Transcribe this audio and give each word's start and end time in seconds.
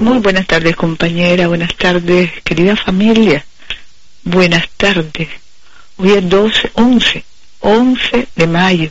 Muy 0.00 0.18
buenas 0.18 0.46
tardes 0.46 0.74
compañera, 0.76 1.46
buenas 1.46 1.74
tardes 1.76 2.30
querida 2.42 2.74
familia, 2.74 3.44
buenas 4.24 4.68
tardes. 4.76 5.28
Hoy 5.96 6.12
es 6.12 6.28
12, 6.28 6.70
11, 6.74 7.24
11 7.60 8.28
de 8.34 8.46
mayo, 8.46 8.90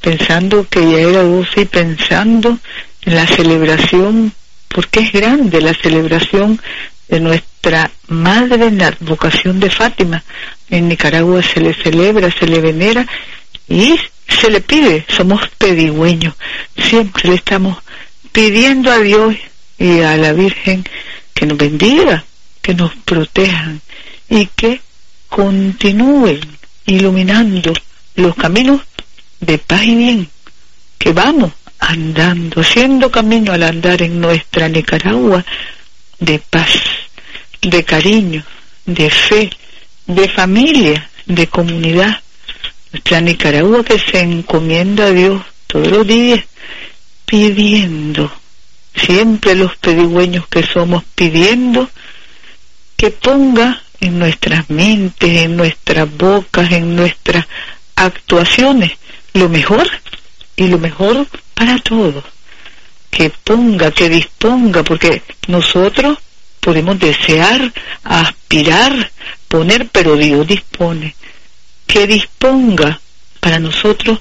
pensando 0.00 0.66
que 0.68 0.80
ya 0.80 0.98
era 0.98 1.22
12 1.22 1.60
y 1.60 1.64
pensando 1.64 2.58
en 3.02 3.14
la 3.14 3.26
celebración, 3.26 4.32
porque 4.68 5.00
es 5.00 5.12
grande 5.12 5.60
la 5.60 5.74
celebración 5.74 6.60
de 7.08 7.20
nuestra 7.20 7.90
madre 8.06 8.66
en 8.66 8.78
la 8.78 8.96
vocación 9.00 9.58
de 9.58 9.70
Fátima. 9.70 10.22
En 10.70 10.88
Nicaragua 10.88 11.42
se 11.42 11.60
le 11.60 11.74
celebra, 11.74 12.30
se 12.30 12.46
le 12.46 12.60
venera 12.60 13.06
y 13.68 13.98
se 14.28 14.50
le 14.50 14.60
pide, 14.60 15.04
somos 15.08 15.48
pedigüeños, 15.58 16.34
siempre 16.76 17.30
le 17.30 17.34
estamos 17.36 17.78
pidiendo 18.32 18.92
a 18.92 18.98
Dios 18.98 19.34
y 19.78 20.00
a 20.00 20.16
la 20.16 20.32
Virgen 20.32 20.84
que 21.32 21.46
nos 21.46 21.56
bendiga, 21.56 22.24
que 22.60 22.74
nos 22.74 22.94
protejan 22.96 23.80
y 24.28 24.46
que 24.46 24.80
continúen 25.28 26.40
iluminando 26.86 27.72
los 28.16 28.34
caminos 28.34 28.82
de 29.40 29.58
paz 29.58 29.84
y 29.84 29.94
bien, 29.94 30.28
que 30.98 31.12
vamos 31.12 31.52
andando, 31.78 32.60
haciendo 32.60 33.10
camino 33.10 33.52
al 33.52 33.62
andar 33.62 34.02
en 34.02 34.20
nuestra 34.20 34.68
Nicaragua 34.68 35.44
de 36.18 36.38
paz, 36.38 36.72
de 37.62 37.84
cariño, 37.84 38.44
de 38.84 39.10
fe, 39.10 39.50
de 40.06 40.28
familia, 40.28 41.08
de 41.26 41.46
comunidad. 41.46 42.20
Nuestra 42.92 43.20
Nicaragua 43.20 43.84
que 43.84 43.98
se 43.98 44.20
encomienda 44.20 45.06
a 45.06 45.12
Dios 45.12 45.42
todos 45.66 45.88
los 45.88 46.06
días 46.06 46.42
pidiendo, 47.26 48.32
siempre 48.94 49.54
los 49.54 49.76
pedigüeños 49.76 50.46
que 50.48 50.62
somos 50.62 51.04
pidiendo 51.14 51.88
que 52.96 53.10
ponga 53.10 53.82
en 54.00 54.18
nuestras 54.18 54.68
mentes, 54.70 55.42
en 55.42 55.56
nuestras 55.56 56.10
bocas, 56.16 56.72
en 56.72 56.96
nuestras 56.96 57.46
actuaciones 57.94 58.92
lo 59.34 59.48
mejor 59.48 59.88
y 60.56 60.66
lo 60.66 60.78
mejor 60.78 61.26
para 61.54 61.78
todos. 61.78 62.24
Que 63.10 63.30
ponga, 63.30 63.90
que 63.90 64.08
disponga, 64.08 64.82
porque 64.82 65.22
nosotros 65.46 66.18
podemos 66.60 66.98
desear, 66.98 67.72
aspirar, 68.04 69.10
poner, 69.48 69.88
pero 69.88 70.16
Dios 70.16 70.46
dispone. 70.46 71.14
Que 71.86 72.06
disponga 72.06 73.00
para 73.40 73.58
nosotros 73.58 74.20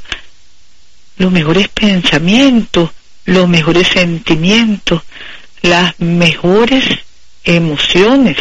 los 1.17 1.31
mejores 1.31 1.67
pensamientos, 1.70 2.92
los 3.28 3.47
mejores 3.47 3.89
sentimientos, 3.89 5.03
las 5.61 6.00
mejores 6.00 6.83
emociones, 7.44 8.38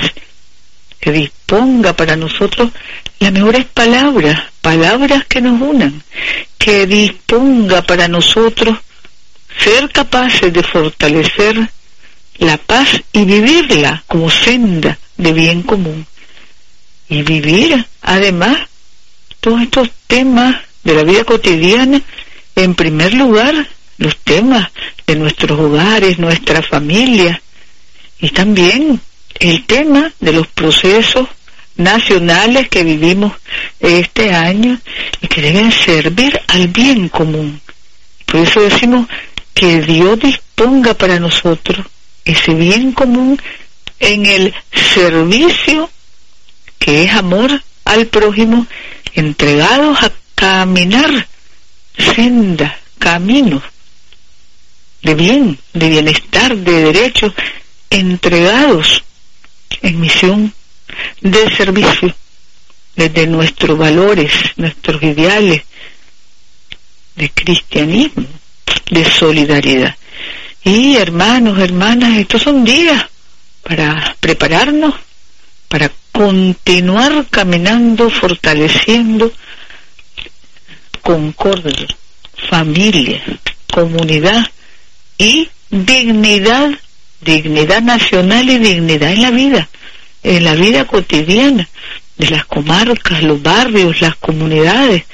que 1.00 1.12
disponga 1.12 1.92
para 1.92 2.16
nosotros 2.16 2.70
las 3.18 3.32
mejores 3.32 3.64
palabras, 3.64 4.44
palabras 4.60 5.24
que 5.26 5.40
nos 5.40 5.60
unan, 5.60 6.02
que 6.56 6.86
disponga 6.86 7.82
para 7.82 8.08
nosotros 8.08 8.78
ser 9.58 9.90
capaces 9.90 10.52
de 10.52 10.62
fortalecer 10.62 11.68
la 12.38 12.56
paz 12.56 13.02
y 13.12 13.24
vivirla 13.24 14.04
como 14.06 14.30
senda 14.30 14.98
de 15.16 15.32
bien 15.32 15.62
común. 15.62 16.06
Y 17.08 17.22
vivir 17.22 17.84
además 18.02 18.68
todos 19.40 19.62
estos 19.62 19.90
temas 20.06 20.56
de 20.84 20.94
la 20.94 21.02
vida 21.02 21.24
cotidiana, 21.24 22.00
en 22.54 22.74
primer 22.74 23.14
lugar, 23.14 23.68
los 23.98 24.16
temas 24.18 24.70
de 25.06 25.16
nuestros 25.16 25.58
hogares, 25.58 26.18
nuestra 26.18 26.62
familia, 26.62 27.40
y 28.18 28.30
también 28.30 29.00
el 29.38 29.64
tema 29.66 30.12
de 30.20 30.32
los 30.32 30.46
procesos 30.48 31.28
nacionales 31.76 32.68
que 32.68 32.84
vivimos 32.84 33.32
este 33.80 34.32
año 34.32 34.78
y 35.20 35.26
que 35.28 35.42
deben 35.42 35.70
servir 35.70 36.38
al 36.48 36.68
bien 36.68 37.08
común. 37.08 37.60
Por 38.24 38.40
eso 38.40 38.62
decimos 38.62 39.06
que 39.54 39.82
Dios 39.82 40.18
disponga 40.20 40.94
para 40.94 41.20
nosotros 41.20 41.86
ese 42.24 42.54
bien 42.54 42.92
común 42.92 43.40
en 44.00 44.26
el 44.26 44.54
servicio 44.94 45.90
que 46.78 47.04
es 47.04 47.12
amor 47.12 47.62
al 47.84 48.06
prójimo, 48.06 48.66
entregados 49.14 50.02
a 50.02 50.12
caminar 50.34 51.26
sendas, 51.96 52.72
caminos 52.98 53.62
de 55.06 55.14
bien, 55.14 55.58
de 55.72 55.88
bienestar, 55.88 56.56
de 56.56 56.92
derechos, 56.92 57.32
entregados 57.90 59.04
en 59.80 60.00
misión 60.00 60.52
de 61.20 61.56
servicio, 61.56 62.12
desde 62.96 63.28
nuestros 63.28 63.78
valores, 63.78 64.32
nuestros 64.56 65.00
ideales 65.04 65.62
de 67.14 67.30
cristianismo, 67.30 68.26
de 68.90 69.04
solidaridad. 69.04 69.94
Y 70.64 70.96
hermanos, 70.96 71.56
hermanas, 71.60 72.18
estos 72.18 72.42
son 72.42 72.64
días 72.64 73.06
para 73.62 74.16
prepararnos, 74.18 74.92
para 75.68 75.88
continuar 76.10 77.26
caminando, 77.30 78.10
fortaleciendo 78.10 79.32
concordia, 81.00 81.86
familia, 82.48 83.22
comunidad 83.72 84.44
y 85.18 85.48
dignidad, 85.70 86.70
dignidad 87.20 87.82
nacional 87.82 88.48
y 88.48 88.58
dignidad 88.58 89.12
en 89.12 89.22
la 89.22 89.30
vida, 89.30 89.68
en 90.22 90.44
la 90.44 90.54
vida 90.54 90.86
cotidiana 90.86 91.68
de 92.16 92.30
las 92.30 92.44
comarcas, 92.46 93.22
los 93.22 93.42
barrios, 93.42 94.00
las 94.00 94.16
comunidades, 94.16 95.04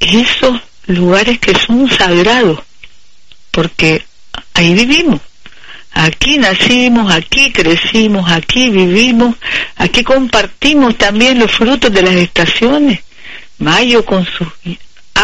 esos 0.00 0.60
lugares 0.86 1.38
que 1.38 1.54
son 1.54 1.88
sagrados, 1.90 2.60
porque 3.50 4.04
ahí 4.54 4.74
vivimos. 4.74 5.20
Aquí 5.96 6.38
nacimos, 6.38 7.12
aquí 7.14 7.52
crecimos, 7.52 8.28
aquí 8.28 8.68
vivimos, 8.68 9.36
aquí 9.76 10.02
compartimos 10.02 10.98
también 10.98 11.38
los 11.38 11.52
frutos 11.52 11.92
de 11.92 12.02
las 12.02 12.14
estaciones. 12.14 13.00
Mayo 13.58 14.04
con 14.04 14.26
sus 14.26 14.48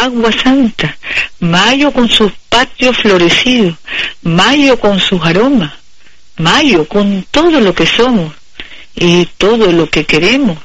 agua 0.01 0.31
santa, 0.31 0.97
mayo 1.39 1.91
con 1.91 2.09
sus 2.09 2.31
patios 2.49 2.97
florecidos, 2.97 3.75
mayo 4.23 4.79
con 4.79 4.99
sus 4.99 5.21
aromas, 5.23 5.73
mayo 6.37 6.87
con 6.87 7.25
todo 7.29 7.61
lo 7.61 7.73
que 7.73 7.85
somos 7.85 8.33
y 8.95 9.25
todo 9.37 9.71
lo 9.71 9.89
que 9.89 10.05
queremos, 10.05 10.57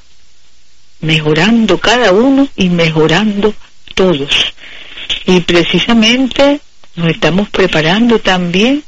mejorando 1.01 1.79
cada 1.79 2.13
uno 2.13 2.49
y 2.57 2.71
mejorando 2.71 3.55
todos. 3.95 4.55
Y 5.27 5.41
precisamente 5.41 6.61
nos 6.95 7.11
estamos 7.11 7.51
preparando 7.51 8.19
también 8.19 8.85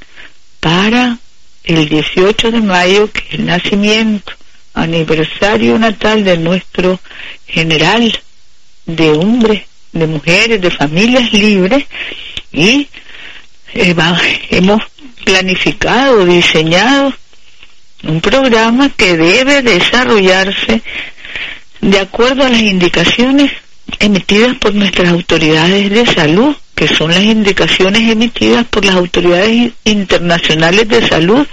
para 0.60 1.19
el 1.65 1.88
18 1.88 2.50
de 2.50 2.60
mayo, 2.62 3.12
que 3.12 3.20
es 3.20 3.34
el 3.34 3.47
nacimiento, 3.47 4.32
aniversario 4.72 5.78
natal 5.78 6.25
de 6.25 6.38
nuestro 6.38 6.98
general 7.47 8.19
de 8.86 9.10
hombres 9.10 9.69
de 9.98 10.06
mujeres, 10.06 10.60
de 10.60 10.70
familias 10.70 11.32
libres 11.32 11.84
y 12.53 12.88
eh, 13.75 13.94
hemos 14.50 14.82
planificado, 15.25 16.25
diseñado 16.25 17.12
un 18.04 18.20
programa 18.20 18.91
que 18.91 19.16
debe 19.16 19.62
desarrollarse 19.62 20.82
de 21.81 21.98
acuerdo 21.98 22.44
a 22.44 22.48
las 22.48 22.62
indicaciones 22.62 23.53
emitidas 23.98 24.56
por 24.56 24.75
nuestras 24.75 25.09
autoridades 25.10 25.91
de 25.91 26.06
salud, 26.06 26.54
que 26.75 26.88
son 26.88 27.10
las 27.10 27.22
indicaciones 27.22 28.10
emitidas 28.10 28.66
por 28.66 28.84
las 28.84 28.94
autoridades 28.94 29.72
internacionales 29.84 30.88
de 30.88 31.09
salud 31.09 31.47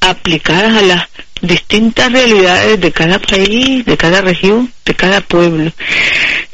aplicadas 0.00 0.76
a 0.76 0.82
las 0.82 1.08
distintas 1.40 2.12
realidades 2.12 2.80
de 2.80 2.92
cada 2.92 3.18
país, 3.18 3.84
de 3.84 3.96
cada 3.96 4.20
región, 4.20 4.72
de 4.84 4.94
cada 4.94 5.20
pueblo. 5.20 5.72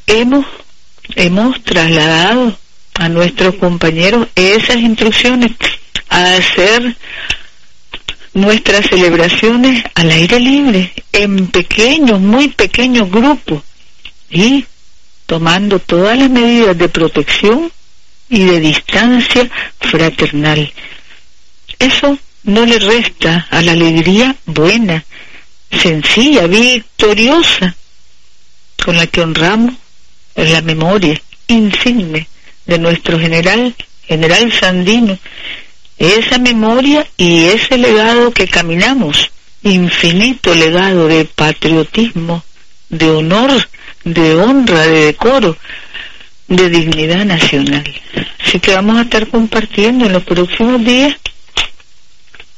Hemos 0.07 0.47
hemos 1.17 1.63
trasladado 1.63 2.57
a 2.95 3.09
nuestros 3.09 3.57
compañeros 3.57 4.29
esas 4.35 4.77
instrucciones 4.77 5.53
a 6.09 6.35
hacer 6.37 6.97
nuestras 8.35 8.87
celebraciones 8.87 9.83
al 9.95 10.11
aire 10.11 10.41
libre, 10.41 10.93
en 11.13 11.47
pequeños, 11.49 12.21
muy 12.21 12.49
pequeños 12.49 13.11
grupos 13.11 13.63
y 14.31 14.65
tomando 15.27 15.79
todas 15.79 16.19
las 16.19 16.31
medidas 16.31 16.77
de 16.77 16.89
protección 16.89 17.71
y 18.29 18.45
de 18.45 18.61
distancia 18.61 19.49
fraternal. 19.81 20.73
Eso 21.79 22.19
no 22.43 22.67
le 22.67 22.79
resta 22.79 23.47
a 23.51 23.63
la 23.63 23.73
alegría 23.73 24.37
buena, 24.47 25.05
sencilla, 25.71 26.47
victoriosa, 26.47 27.75
con 28.85 28.97
la 28.97 29.07
que 29.07 29.23
honramos 29.23 29.75
en 30.35 30.53
la 30.53 30.63
memoria 30.63 31.21
insigne 31.49 32.29
de 32.67 32.79
nuestro 32.79 33.19
general, 33.19 33.75
general 34.07 34.53
Sandino, 34.53 35.19
esa 35.99 36.39
memoria 36.39 37.07
y 37.17 37.47
ese 37.47 37.79
legado 37.79 38.33
que 38.33 38.49
caminamos, 38.49 39.31
infinito 39.63 40.55
legado 40.55 41.09
de 41.09 41.25
patriotismo, 41.25 42.43
de 42.89 43.11
honor, 43.11 43.69
de 44.05 44.35
honra, 44.35 44.87
de 44.87 45.07
decoro, 45.07 45.57
de 46.49 46.69
dignidad 46.69 47.25
nacional. 47.25 47.85
Así 48.45 48.61
que 48.61 48.75
vamos 48.75 48.99
a 48.99 49.03
estar 49.03 49.27
compartiendo 49.29 50.07
en 50.07 50.13
los 50.13 50.25
próximos 50.25 50.85
días 50.85 51.17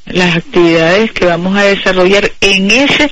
las 0.05 0.37
actividades 0.37 1.11
que 1.11 1.25
vamos 1.25 1.57
a 1.57 1.63
desarrollar 1.63 2.31
en 2.41 2.71
ese 2.71 3.11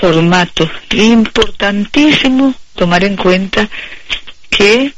formato. 0.00 0.70
Importantísimo 0.90 2.54
tomar 2.74 3.04
en 3.04 3.16
cuenta 3.16 3.68
que 4.50 4.94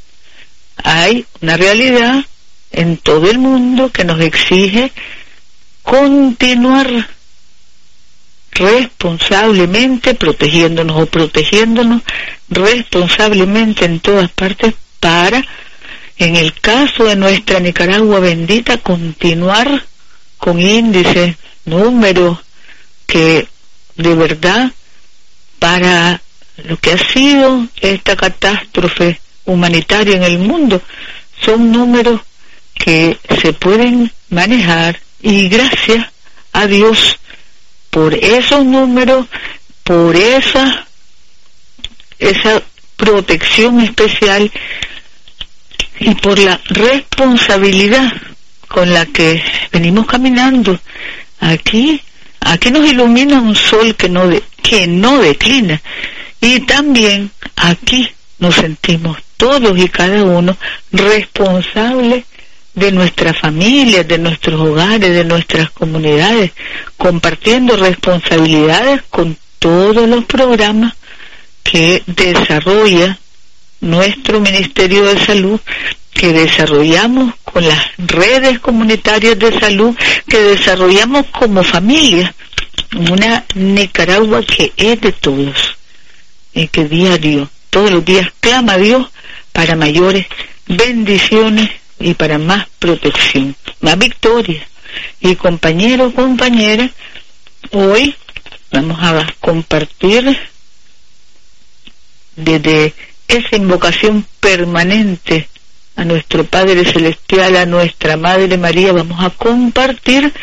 hay 0.83 1.25
una 1.41 1.57
realidad 1.57 2.25
en 2.71 2.97
todo 2.97 3.29
el 3.29 3.39
mundo 3.39 3.91
que 3.91 4.03
nos 4.03 4.19
exige 4.21 4.91
continuar 5.81 7.09
responsablemente 8.51 10.13
protegiéndonos 10.15 11.01
o 11.01 11.05
protegiéndonos 11.05 12.01
responsablemente 12.49 13.85
en 13.85 13.99
todas 13.99 14.31
partes 14.31 14.73
para, 14.99 15.43
en 16.17 16.35
el 16.35 16.53
caso 16.53 17.03
de 17.03 17.15
nuestra 17.15 17.59
Nicaragua 17.59 18.19
bendita, 18.19 18.77
continuar 18.77 19.85
con 20.37 20.59
índices, 20.59 21.35
números 21.65 22.39
que 23.05 23.47
de 23.95 24.15
verdad 24.15 24.71
para 25.59 26.21
lo 26.63 26.77
que 26.77 26.91
ha 26.93 26.97
sido 26.97 27.67
esta 27.81 28.15
catástrofe 28.15 29.19
humanitaria 29.45 30.15
en 30.15 30.23
el 30.23 30.39
mundo 30.39 30.81
son 31.41 31.71
números 31.71 32.21
que 32.73 33.17
se 33.41 33.53
pueden 33.53 34.11
manejar 34.29 34.99
y 35.21 35.49
gracias 35.49 36.07
a 36.53 36.67
Dios 36.67 37.19
por 37.89 38.13
esos 38.13 38.65
números, 38.65 39.27
por 39.83 40.15
esa 40.15 40.87
esa 42.17 42.61
protección 42.95 43.81
especial 43.81 44.49
y 45.99 46.15
por 46.15 46.39
la 46.39 46.59
responsabilidad 46.65 48.11
con 48.67 48.93
la 48.93 49.05
que 49.05 49.43
venimos 49.71 50.05
caminando 50.05 50.79
aquí 51.39 52.01
aquí 52.39 52.71
nos 52.71 52.89
ilumina 52.89 53.41
un 53.41 53.55
sol 53.55 53.95
que 53.95 54.07
no 54.07 54.27
de, 54.27 54.43
que 54.61 54.87
no 54.87 55.17
declina 55.19 55.81
y 56.45 56.59
también 56.59 57.31
aquí 57.55 58.07
nos 58.37 58.53
sentimos 58.53 59.17
todos 59.35 59.75
y 59.79 59.89
cada 59.89 60.21
uno 60.23 60.55
responsables 60.91 62.23
de 62.75 62.91
nuestras 62.91 63.39
familias, 63.39 64.07
de 64.07 64.19
nuestros 64.19 64.61
hogares, 64.61 65.11
de 65.11 65.25
nuestras 65.25 65.71
comunidades, 65.71 66.51
compartiendo 66.97 67.75
responsabilidades 67.75 69.01
con 69.09 69.35
todos 69.57 70.07
los 70.07 70.23
programas 70.25 70.93
que 71.63 72.03
desarrolla 72.05 73.17
nuestro 73.81 74.39
Ministerio 74.39 75.03
de 75.03 75.25
Salud, 75.25 75.59
que 76.13 76.31
desarrollamos 76.31 77.33
con 77.43 77.67
las 77.67 77.83
redes 77.97 78.59
comunitarias 78.59 79.39
de 79.39 79.59
salud, 79.59 79.97
que 80.27 80.39
desarrollamos 80.41 81.25
como 81.27 81.63
familia, 81.63 82.35
una 82.95 83.43
Nicaragua 83.55 84.43
que 84.43 84.73
es 84.77 85.01
de 85.01 85.11
todos, 85.11 85.75
y 86.55 86.67
que 86.69 86.85
diario, 86.85 87.49
todos 87.69 87.91
los 87.91 88.03
días 88.03 88.29
clama 88.39 88.73
a 88.73 88.77
Dios 88.77 89.07
para 89.51 89.75
mayores 89.75 90.25
bendiciones 90.65 91.69
y 91.99 92.13
para 92.15 92.39
más 92.39 92.67
protección, 92.79 93.55
más 93.81 93.97
victoria. 93.99 94.65
Y 95.19 95.35
compañeros, 95.35 96.13
compañeras, 96.13 96.91
hoy 97.71 98.15
vamos 98.71 98.97
a 99.01 99.27
compartir 99.39 100.37
desde 102.35 102.93
esa 103.27 103.55
invocación 103.55 104.25
permanente 104.39 105.49
a 105.95 106.05
nuestro 106.05 106.45
Padre 106.45 106.85
Celestial, 106.85 107.55
a 107.55 107.65
nuestra 107.65 108.17
Madre 108.17 108.57
María, 108.57 108.91
vamos 108.91 109.23
a 109.23 109.29
compartir 109.29 110.33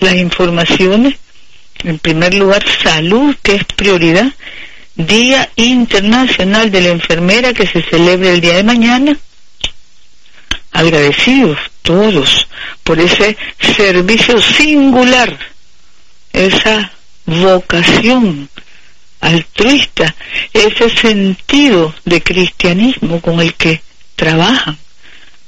las 0.00 0.14
informaciones. 0.14 1.16
En 1.82 1.98
primer 1.98 2.34
lugar, 2.34 2.62
salud, 2.82 3.34
que 3.42 3.54
es 3.54 3.64
prioridad. 3.64 4.32
Día 5.06 5.50
Internacional 5.56 6.70
de 6.70 6.80
la 6.80 6.88
Enfermera, 6.88 7.52
que 7.52 7.66
se 7.66 7.82
celebra 7.82 8.30
el 8.30 8.40
día 8.40 8.56
de 8.56 8.64
mañana. 8.64 9.16
Agradecidos 10.72 11.58
todos 11.82 12.48
por 12.82 12.98
ese 13.00 13.36
servicio 13.76 14.40
singular, 14.40 15.38
esa 16.32 16.92
vocación 17.26 18.48
altruista, 19.20 20.14
ese 20.52 20.88
sentido 20.90 21.94
de 22.04 22.22
cristianismo 22.22 23.20
con 23.20 23.40
el 23.40 23.54
que 23.54 23.82
trabajan 24.16 24.78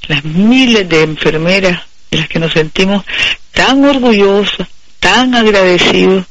las 0.07 0.23
miles 0.23 0.87
de 0.87 1.01
enfermeras 1.01 1.81
de 2.11 2.17
las 2.17 2.27
que 2.27 2.39
nos 2.39 2.53
sentimos 2.53 3.03
tan 3.51 3.83
orgullosos, 3.85 4.67
tan 4.99 5.33
agradecidos 5.35 6.25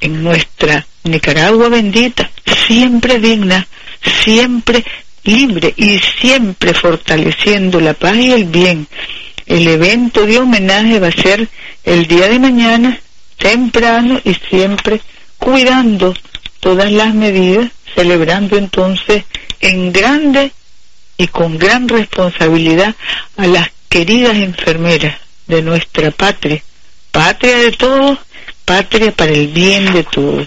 en 0.00 0.22
nuestra 0.22 0.86
Nicaragua 1.04 1.68
bendita, 1.68 2.30
siempre 2.66 3.18
digna, 3.18 3.66
siempre 4.24 4.84
libre 5.24 5.74
y 5.76 5.98
siempre 6.20 6.74
fortaleciendo 6.74 7.80
la 7.80 7.94
paz 7.94 8.16
y 8.16 8.32
el 8.32 8.44
bien. 8.44 8.86
El 9.46 9.66
evento 9.66 10.26
de 10.26 10.38
homenaje 10.38 11.00
va 11.00 11.08
a 11.08 11.12
ser 11.12 11.48
el 11.84 12.06
día 12.06 12.28
de 12.28 12.38
mañana, 12.38 13.00
temprano 13.36 14.20
y 14.24 14.34
siempre 14.34 15.00
cuidando 15.38 16.14
todas 16.60 16.90
las 16.92 17.14
medidas, 17.14 17.70
celebrando 17.94 18.56
entonces 18.58 19.24
en 19.60 19.92
grande 19.92 20.52
y 21.16 21.26
con 21.28 21.58
gran 21.58 21.88
responsabilidad 21.88 22.94
a 23.36 23.46
las 23.46 23.70
queridas 23.88 24.36
enfermeras 24.36 25.18
de 25.46 25.62
nuestra 25.62 26.10
patria, 26.10 26.62
patria 27.10 27.56
de 27.56 27.72
todos, 27.72 28.18
patria 28.68 29.10
para 29.12 29.32
el 29.32 29.48
bien 29.48 29.90
de 29.92 30.04
todos. 30.04 30.46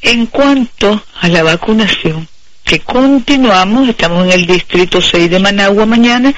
En 0.00 0.26
cuanto 0.26 1.02
a 1.20 1.28
la 1.28 1.42
vacunación, 1.42 2.28
que 2.64 2.78
continuamos, 2.78 3.88
estamos 3.88 4.24
en 4.24 4.32
el 4.32 4.46
distrito 4.46 5.02
6 5.02 5.28
de 5.28 5.40
Managua 5.40 5.84
mañana, 5.84 6.32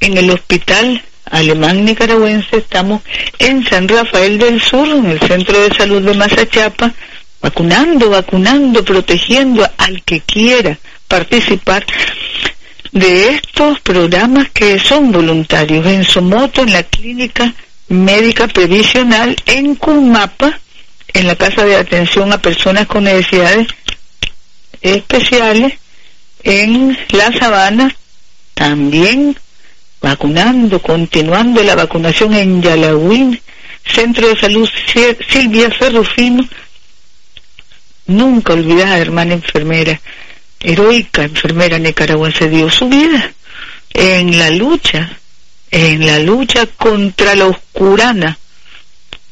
en 0.00 0.18
el 0.18 0.30
hospital 0.30 1.00
alemán 1.30 1.84
nicaragüense, 1.84 2.56
estamos 2.56 3.02
en 3.38 3.64
San 3.68 3.86
Rafael 3.86 4.36
del 4.38 4.60
Sur, 4.60 4.88
en 4.88 5.06
el 5.06 5.20
centro 5.20 5.60
de 5.60 5.72
salud 5.76 6.02
de 6.02 6.14
Mazachapa, 6.14 6.92
vacunando, 7.40 8.10
vacunando, 8.10 8.84
protegiendo 8.84 9.64
al 9.78 10.02
que 10.02 10.20
quiera 10.22 10.76
participar 11.06 11.86
de 12.90 13.28
estos 13.28 13.78
programas 13.80 14.50
que 14.50 14.80
son 14.80 15.12
voluntarios 15.12 15.86
en 15.86 16.02
Somoto, 16.02 16.62
en 16.62 16.72
la 16.72 16.82
clínica 16.82 17.54
médica 17.88 18.48
previsional, 18.48 19.36
en 19.46 19.74
Cumapa, 19.74 20.60
en 21.12 21.26
la 21.26 21.36
casa 21.36 21.64
de 21.64 21.76
atención 21.76 22.32
a 22.32 22.38
personas 22.38 22.86
con 22.86 23.04
necesidades 23.04 23.68
especiales 24.80 25.74
en 26.42 26.96
la 27.10 27.32
sabana, 27.32 27.94
también 28.54 29.36
vacunando, 30.00 30.80
continuando 30.80 31.62
la 31.62 31.74
vacunación 31.74 32.34
en 32.34 32.62
Yalagüín, 32.62 33.40
Centro 33.84 34.28
de 34.28 34.36
Salud 34.36 34.68
Silvia 35.28 35.70
Ferrufino, 35.70 36.46
nunca 38.06 38.52
olvidada 38.52 38.98
hermana 38.98 39.34
enfermera, 39.34 40.00
heroica 40.60 41.24
enfermera 41.24 41.78
nicaragüense, 41.78 42.48
dio 42.48 42.70
su 42.70 42.88
vida 42.88 43.32
en 43.94 44.38
la 44.38 44.50
lucha, 44.50 45.18
en 45.70 46.06
la 46.06 46.18
lucha 46.18 46.66
contra 46.66 47.34
la 47.34 47.46
oscurana, 47.46 48.38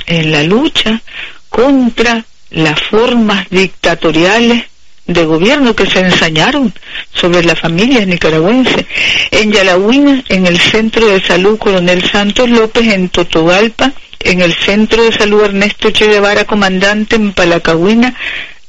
en 0.07 0.31
la 0.31 0.43
lucha 0.43 1.01
contra 1.49 2.25
las 2.51 2.81
formas 2.81 3.49
dictatoriales 3.51 4.65
de 5.07 5.25
gobierno 5.25 5.75
que 5.75 5.87
se 5.87 6.01
ensañaron 6.01 6.73
sobre 7.13 7.45
las 7.45 7.61
familias 7.61 8.07
nicaragüenses. 8.07 8.85
En 9.31 9.53
Yalahuina, 9.53 10.25
en 10.29 10.47
el 10.47 10.59
Centro 10.59 11.07
de 11.07 11.21
Salud 11.21 11.59
Coronel 11.59 12.03
Santos 12.09 12.49
López, 12.49 12.93
en 12.93 13.09
Totogalpa, 13.09 13.93
en 14.21 14.41
el 14.41 14.53
Centro 14.55 15.05
de 15.05 15.13
Salud 15.13 15.45
Ernesto 15.45 15.91
Che 15.91 16.09
Guevara, 16.09 16.45
comandante 16.45 17.17
en 17.17 17.33
Palacahuina, 17.33 18.15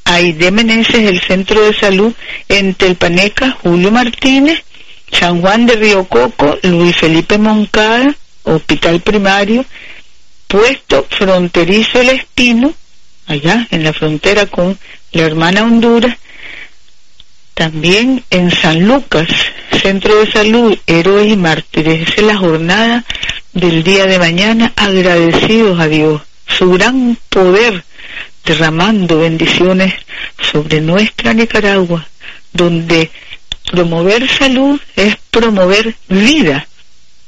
Aide 0.06 0.52
Meneses, 0.52 1.10
el 1.10 1.20
Centro 1.22 1.62
de 1.62 1.74
Salud 1.74 2.14
en 2.48 2.76
Telpaneca, 2.76 3.58
Julio 3.64 3.92
Martínez, 3.92 4.64
San 5.12 5.42
Juan 5.42 5.66
de 5.66 5.76
Río 5.76 6.06
Coco, 6.06 6.58
Luis 6.64 6.96
Felipe 6.96 7.38
Moncada, 7.38 8.16
Hospital 8.44 9.02
Primario, 9.02 9.66
Puesto 10.48 11.06
Fronterizo 11.10 12.02
El 12.02 12.10
Espino, 12.10 12.74
allá 13.26 13.68
en 13.72 13.84
la 13.84 13.94
frontera 13.94 14.46
con 14.46 14.78
la 15.12 15.24
hermana 15.24 15.64
Honduras, 15.64 16.16
También 17.54 18.24
en 18.30 18.52
San 18.52 18.88
Lucas, 18.88 19.28
Centro 19.82 20.20
de 20.20 20.32
Salud, 20.32 20.78
Héroes 20.86 21.32
y 21.32 21.38
Mártires. 21.38 22.08
es 22.16 22.24
la 22.24 22.38
jornada 22.38 23.04
del 23.54 23.84
día 23.84 24.06
de 24.06 24.20
mañana 24.20 24.74
agradecidos 24.76 25.80
a 25.80 25.88
Dios, 25.88 26.22
su 26.48 26.72
gran 26.72 27.18
poder 27.30 27.84
derramando 28.46 29.20
bendiciones 29.20 29.94
sobre 30.40 30.80
nuestra 30.80 31.34
Nicaragua, 31.34 32.08
donde 32.54 33.12
promover 33.70 34.28
salud 34.30 34.80
es 34.96 35.18
promover 35.30 35.96
vida, 36.08 36.68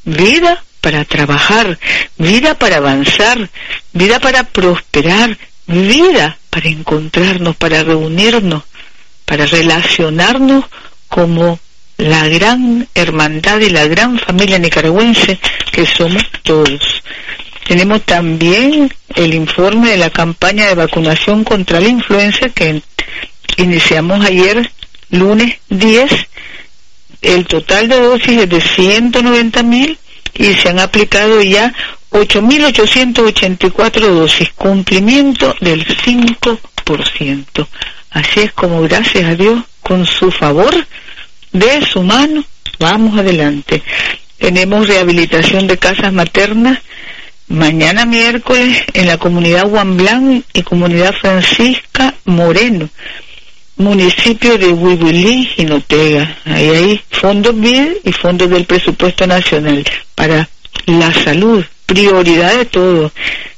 vida 0.05 0.63
para 0.81 1.05
trabajar, 1.05 1.77
vida 2.17 2.55
para 2.55 2.77
avanzar, 2.77 3.49
vida 3.93 4.19
para 4.19 4.43
prosperar, 4.43 5.37
vida 5.67 6.37
para 6.49 6.69
encontrarnos, 6.69 7.55
para 7.55 7.83
reunirnos, 7.83 8.63
para 9.25 9.45
relacionarnos 9.45 10.65
como 11.07 11.59
la 11.97 12.27
gran 12.29 12.87
hermandad 12.95 13.59
y 13.59 13.69
la 13.69 13.85
gran 13.87 14.17
familia 14.19 14.57
nicaragüense 14.57 15.37
que 15.71 15.85
somos 15.85 16.23
todos. 16.43 17.03
Tenemos 17.67 18.01
también 18.03 18.91
el 19.15 19.33
informe 19.33 19.91
de 19.91 19.97
la 19.97 20.09
campaña 20.09 20.67
de 20.67 20.75
vacunación 20.75 21.43
contra 21.43 21.79
la 21.79 21.89
influenza 21.89 22.49
que 22.49 22.81
iniciamos 23.57 24.25
ayer, 24.25 24.71
lunes 25.09 25.57
10. 25.69 26.11
El 27.21 27.45
total 27.45 27.87
de 27.89 27.99
dosis 27.99 28.41
es 28.41 28.49
de 28.49 28.61
190 28.61 29.63
mil 29.63 29.97
y 30.33 30.53
se 30.53 30.69
han 30.69 30.79
aplicado 30.79 31.41
ya 31.41 31.73
8.884 32.11 33.99
dosis, 33.99 34.51
cumplimiento 34.53 35.55
del 35.59 35.85
5%. 35.85 37.67
Así 38.11 38.39
es 38.39 38.53
como, 38.53 38.81
gracias 38.81 39.29
a 39.29 39.35
Dios, 39.35 39.63
con 39.81 40.05
su 40.05 40.31
favor, 40.31 40.73
de 41.51 41.85
su 41.85 42.01
mano, 42.03 42.43
vamos 42.79 43.17
adelante. 43.19 43.83
Tenemos 44.37 44.87
rehabilitación 44.87 45.67
de 45.67 45.77
casas 45.77 46.13
maternas 46.13 46.79
mañana 47.49 48.05
miércoles 48.05 48.83
en 48.93 49.07
la 49.07 49.17
comunidad 49.17 49.67
Juan 49.67 49.97
Blanc 49.97 50.45
y 50.53 50.61
comunidad 50.61 51.13
Francisca 51.19 52.13
Moreno, 52.25 52.89
municipio 53.79 54.57
de 54.57 54.67
Huibilí 54.67 55.49
y 55.57 55.63
Notega. 55.63 56.37
Ahí 56.45 56.69
hay 56.69 57.01
fondos 57.09 57.59
BID 57.59 57.97
y 58.03 58.11
fondos 58.11 58.49
del 58.49 58.65
presupuesto 58.65 59.25
nacional 59.25 59.83
para 60.15 60.47
la 60.85 61.11
salud, 61.13 61.63
prioridad 61.85 62.55
de 62.57 62.65
todo. 62.65 63.11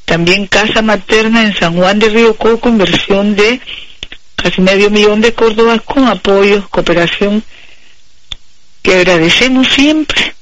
También 0.05 0.47
casa 0.47 0.81
materna 0.81 1.41
en 1.41 1.55
San 1.55 1.75
Juan 1.75 1.99
de 1.99 2.09
Río 2.09 2.35
Coco, 2.35 2.69
inversión 2.69 3.35
de 3.35 3.59
casi 4.35 4.61
medio 4.61 4.89
millón 4.89 5.21
de 5.21 5.33
córdobas 5.33 5.81
con 5.81 6.07
apoyo, 6.07 6.67
cooperación 6.69 7.43
que 8.81 8.95
agradecemos 8.95 9.67
siempre, 9.69 10.35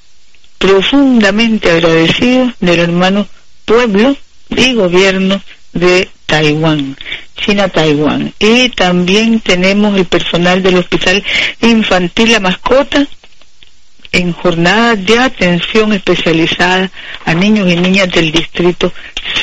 profundamente 0.57 1.71
agradecidos 1.71 2.53
del 2.59 2.79
hermano 2.79 3.27
pueblo 3.65 4.15
y 4.49 4.73
gobierno 4.73 5.41
de 5.73 6.09
Taiwán, 6.25 6.97
China-Taiwán. 7.39 8.33
Y 8.39 8.69
también 8.69 9.39
tenemos 9.39 9.97
el 9.97 10.05
personal 10.05 10.61
del 10.61 10.77
Hospital 10.77 11.23
Infantil 11.61 12.31
La 12.33 12.39
Mascota 12.39 13.07
en 14.11 14.33
jornadas 14.33 15.05
de 15.05 15.19
atención 15.19 15.93
especializada 15.93 16.89
a 17.25 17.33
niños 17.33 17.69
y 17.69 17.75
niñas 17.75 18.09
del 18.09 18.31
Distrito 18.31 18.91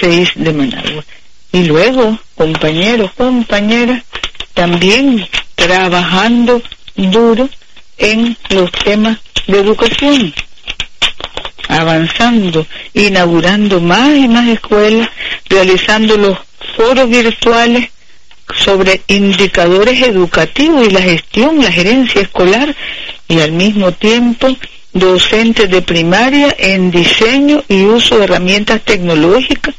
6 0.01 0.31
de 0.37 0.53
Managua. 0.53 1.05
Y 1.53 1.65
luego, 1.65 2.19
compañeros, 2.35 3.13
compañeras, 3.17 4.03
también 4.55 5.27
trabajando 5.55 6.63
duro 6.97 7.49
en 7.99 8.37
los 8.51 8.71
temas 8.73 9.19
de 9.47 9.61
educación, 9.61 10.35
avanzando, 11.69 12.67
inaugurando 12.95 13.81
más 13.81 14.17
y 14.17 14.29
más 14.29 14.49
escuelas, 14.49 15.09
realizando 15.49 16.17
los 16.17 16.39
foros 16.77 17.09
virtuales 17.09 17.91
sobre 18.55 19.01
indicadores 19.09 20.03
educativos 20.03 20.87
y 20.87 20.91
la 20.91 21.01
gestión, 21.01 21.61
la 21.63 21.73
gerencia 21.73 22.21
escolar 22.21 22.77
y 23.27 23.41
al 23.41 23.53
mismo 23.53 23.93
tiempo 23.93 24.49
docentes 24.93 25.69
de 25.71 25.83
primaria 25.83 26.55
en 26.59 26.91
diseño 26.91 27.65
y 27.69 27.83
uso 27.85 28.19
de 28.19 28.25
herramientas 28.25 28.83
tecnológicas, 28.83 29.75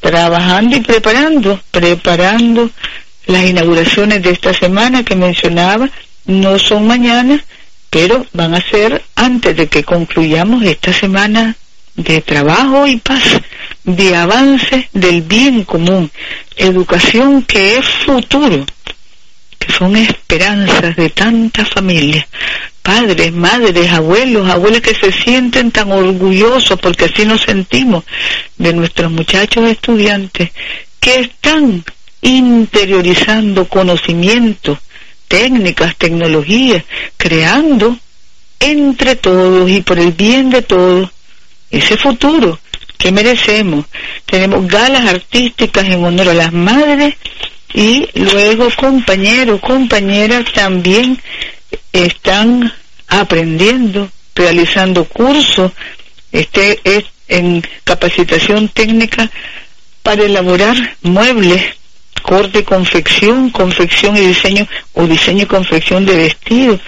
trabajando 0.00 0.76
y 0.76 0.80
preparando, 0.80 1.60
preparando 1.70 2.70
las 3.26 3.44
inauguraciones 3.44 4.22
de 4.22 4.30
esta 4.30 4.54
semana 4.54 5.02
que 5.02 5.16
mencionaba, 5.16 5.90
no 6.24 6.58
son 6.58 6.86
mañana, 6.86 7.44
pero 7.90 8.26
van 8.32 8.54
a 8.54 8.60
ser 8.60 9.02
antes 9.16 9.56
de 9.56 9.66
que 9.66 9.84
concluyamos 9.84 10.62
esta 10.64 10.92
semana 10.92 11.56
de 11.98 12.22
trabajo 12.22 12.86
y 12.86 12.96
paz, 12.96 13.24
de 13.82 14.14
avance 14.14 14.88
del 14.92 15.22
bien 15.22 15.64
común, 15.64 16.10
educación 16.56 17.42
que 17.42 17.76
es 17.76 17.84
futuro, 18.06 18.64
que 19.58 19.72
son 19.72 19.96
esperanzas 19.96 20.94
de 20.94 21.10
tantas 21.10 21.68
familias, 21.68 22.24
padres, 22.82 23.32
madres, 23.32 23.92
abuelos, 23.92 24.48
abuelas 24.48 24.80
que 24.80 24.94
se 24.94 25.10
sienten 25.10 25.72
tan 25.72 25.90
orgullosos 25.90 26.78
porque 26.80 27.06
así 27.06 27.26
nos 27.26 27.42
sentimos 27.42 28.04
de 28.56 28.72
nuestros 28.72 29.10
muchachos 29.10 29.68
estudiantes 29.68 30.50
que 31.00 31.20
están 31.20 31.84
interiorizando 32.22 33.68
conocimiento 33.68 34.78
técnicas, 35.26 35.96
tecnologías, 35.96 36.84
creando 37.16 37.98
entre 38.60 39.16
todos 39.16 39.68
y 39.68 39.80
por 39.82 39.98
el 39.98 40.12
bien 40.12 40.50
de 40.50 40.62
todos 40.62 41.10
ese 41.70 41.96
futuro 41.96 42.58
que 42.96 43.12
merecemos. 43.12 43.84
Tenemos 44.26 44.66
galas 44.66 45.06
artísticas 45.06 45.86
en 45.86 46.04
honor 46.04 46.30
a 46.30 46.34
las 46.34 46.52
madres 46.52 47.14
y 47.74 48.08
luego 48.14 48.68
compañeros, 48.76 49.60
compañeras 49.60 50.52
también 50.52 51.20
están 51.92 52.72
aprendiendo, 53.08 54.10
realizando 54.34 55.04
cursos 55.04 55.72
este 56.32 56.80
es 56.84 57.04
en 57.28 57.62
capacitación 57.84 58.68
técnica 58.68 59.30
para 60.02 60.24
elaborar 60.24 60.96
muebles 61.02 61.62
corte 62.22 62.64
confección, 62.64 63.50
confección 63.50 64.16
y 64.16 64.20
diseño 64.20 64.66
o 64.94 65.06
diseño 65.06 65.44
y 65.44 65.46
confección 65.46 66.04
de 66.04 66.16
vestidos, 66.16 66.80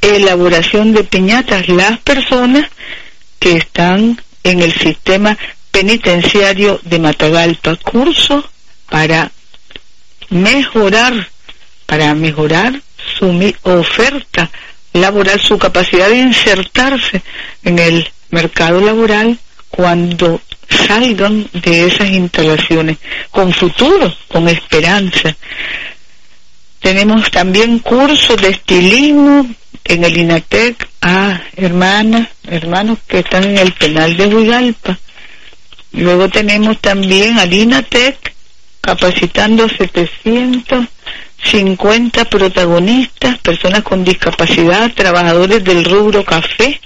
elaboración 0.00 0.92
de 0.92 1.04
piñatas, 1.04 1.68
las 1.68 1.98
personas 2.00 2.68
que 3.38 3.52
están 3.58 4.20
en 4.48 4.62
el 4.62 4.72
sistema 4.72 5.36
penitenciario 5.70 6.80
de 6.82 6.98
Matagalpa, 6.98 7.76
curso 7.76 8.42
para 8.88 9.30
mejorar, 10.30 11.28
para 11.86 12.14
mejorar 12.14 12.80
su 13.18 13.26
oferta 13.62 14.50
laboral, 14.94 15.40
su 15.40 15.58
capacidad 15.58 16.08
de 16.08 16.18
insertarse 16.18 17.22
en 17.62 17.78
el 17.78 18.10
mercado 18.30 18.80
laboral 18.80 19.38
cuando 19.68 20.40
salgan 20.68 21.46
de 21.52 21.86
esas 21.86 22.08
instalaciones 22.10 22.98
con 23.30 23.52
futuro, 23.52 24.12
con 24.28 24.48
esperanza. 24.48 25.36
Tenemos 26.80 27.30
también 27.30 27.80
cursos 27.80 28.40
de 28.40 28.48
estilismo 28.48 29.46
en 29.88 30.04
el 30.04 30.16
INATEC 30.16 30.88
a 31.00 31.40
hermanas, 31.56 32.28
hermanos 32.46 32.98
que 33.06 33.18
están 33.18 33.42
en 33.44 33.58
el 33.58 33.72
penal 33.72 34.16
de 34.16 34.26
Huigalpa. 34.26 34.98
Luego 35.92 36.28
tenemos 36.28 36.80
también 36.80 37.38
al 37.38 37.52
INATEC 37.52 38.34
capacitando 38.80 39.68
750 39.68 42.24
protagonistas, 42.26 43.38
personas 43.38 43.82
con 43.82 44.04
discapacidad, 44.04 44.92
trabajadores 44.94 45.64
del 45.64 45.84
rubro 45.84 46.24
café. 46.24 46.80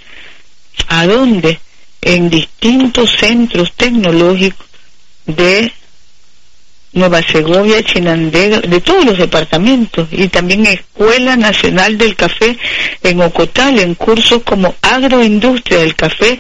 ¿A 0.88 1.06
dónde? 1.06 1.60
en 2.02 2.28
distintos 2.28 3.12
centros 3.12 3.72
tecnológicos 3.72 4.66
de 5.24 5.72
Nueva 6.92 7.22
Segovia, 7.22 7.82
Chinandega, 7.82 8.60
de 8.60 8.80
todos 8.80 9.04
los 9.04 9.18
departamentos, 9.18 10.08
y 10.10 10.28
también 10.28 10.66
Escuela 10.66 11.36
Nacional 11.36 11.96
del 11.96 12.14
Café 12.16 12.58
en 13.02 13.20
Ocotal, 13.22 13.78
en 13.78 13.94
cursos 13.94 14.42
como 14.42 14.74
Agroindustria 14.82 15.78
del 15.78 15.94
Café, 15.94 16.38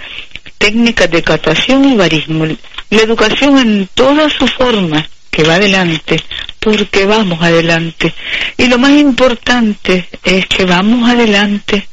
técnicas 0.58 1.10
de 1.10 1.22
catación 1.22 1.84
y 1.86 1.96
barismo. 1.96 2.46
La 2.90 3.02
educación 3.02 3.58
en 3.58 3.88
toda 3.94 4.28
su 4.28 4.46
forma, 4.46 5.08
que 5.30 5.44
va 5.44 5.54
adelante, 5.54 6.22
porque 6.60 7.06
vamos 7.06 7.42
adelante. 7.42 8.12
Y 8.58 8.66
lo 8.66 8.78
más 8.78 8.92
importante 8.92 10.08
es 10.22 10.46
que 10.46 10.64
vamos 10.66 11.08
adelante 11.08 11.88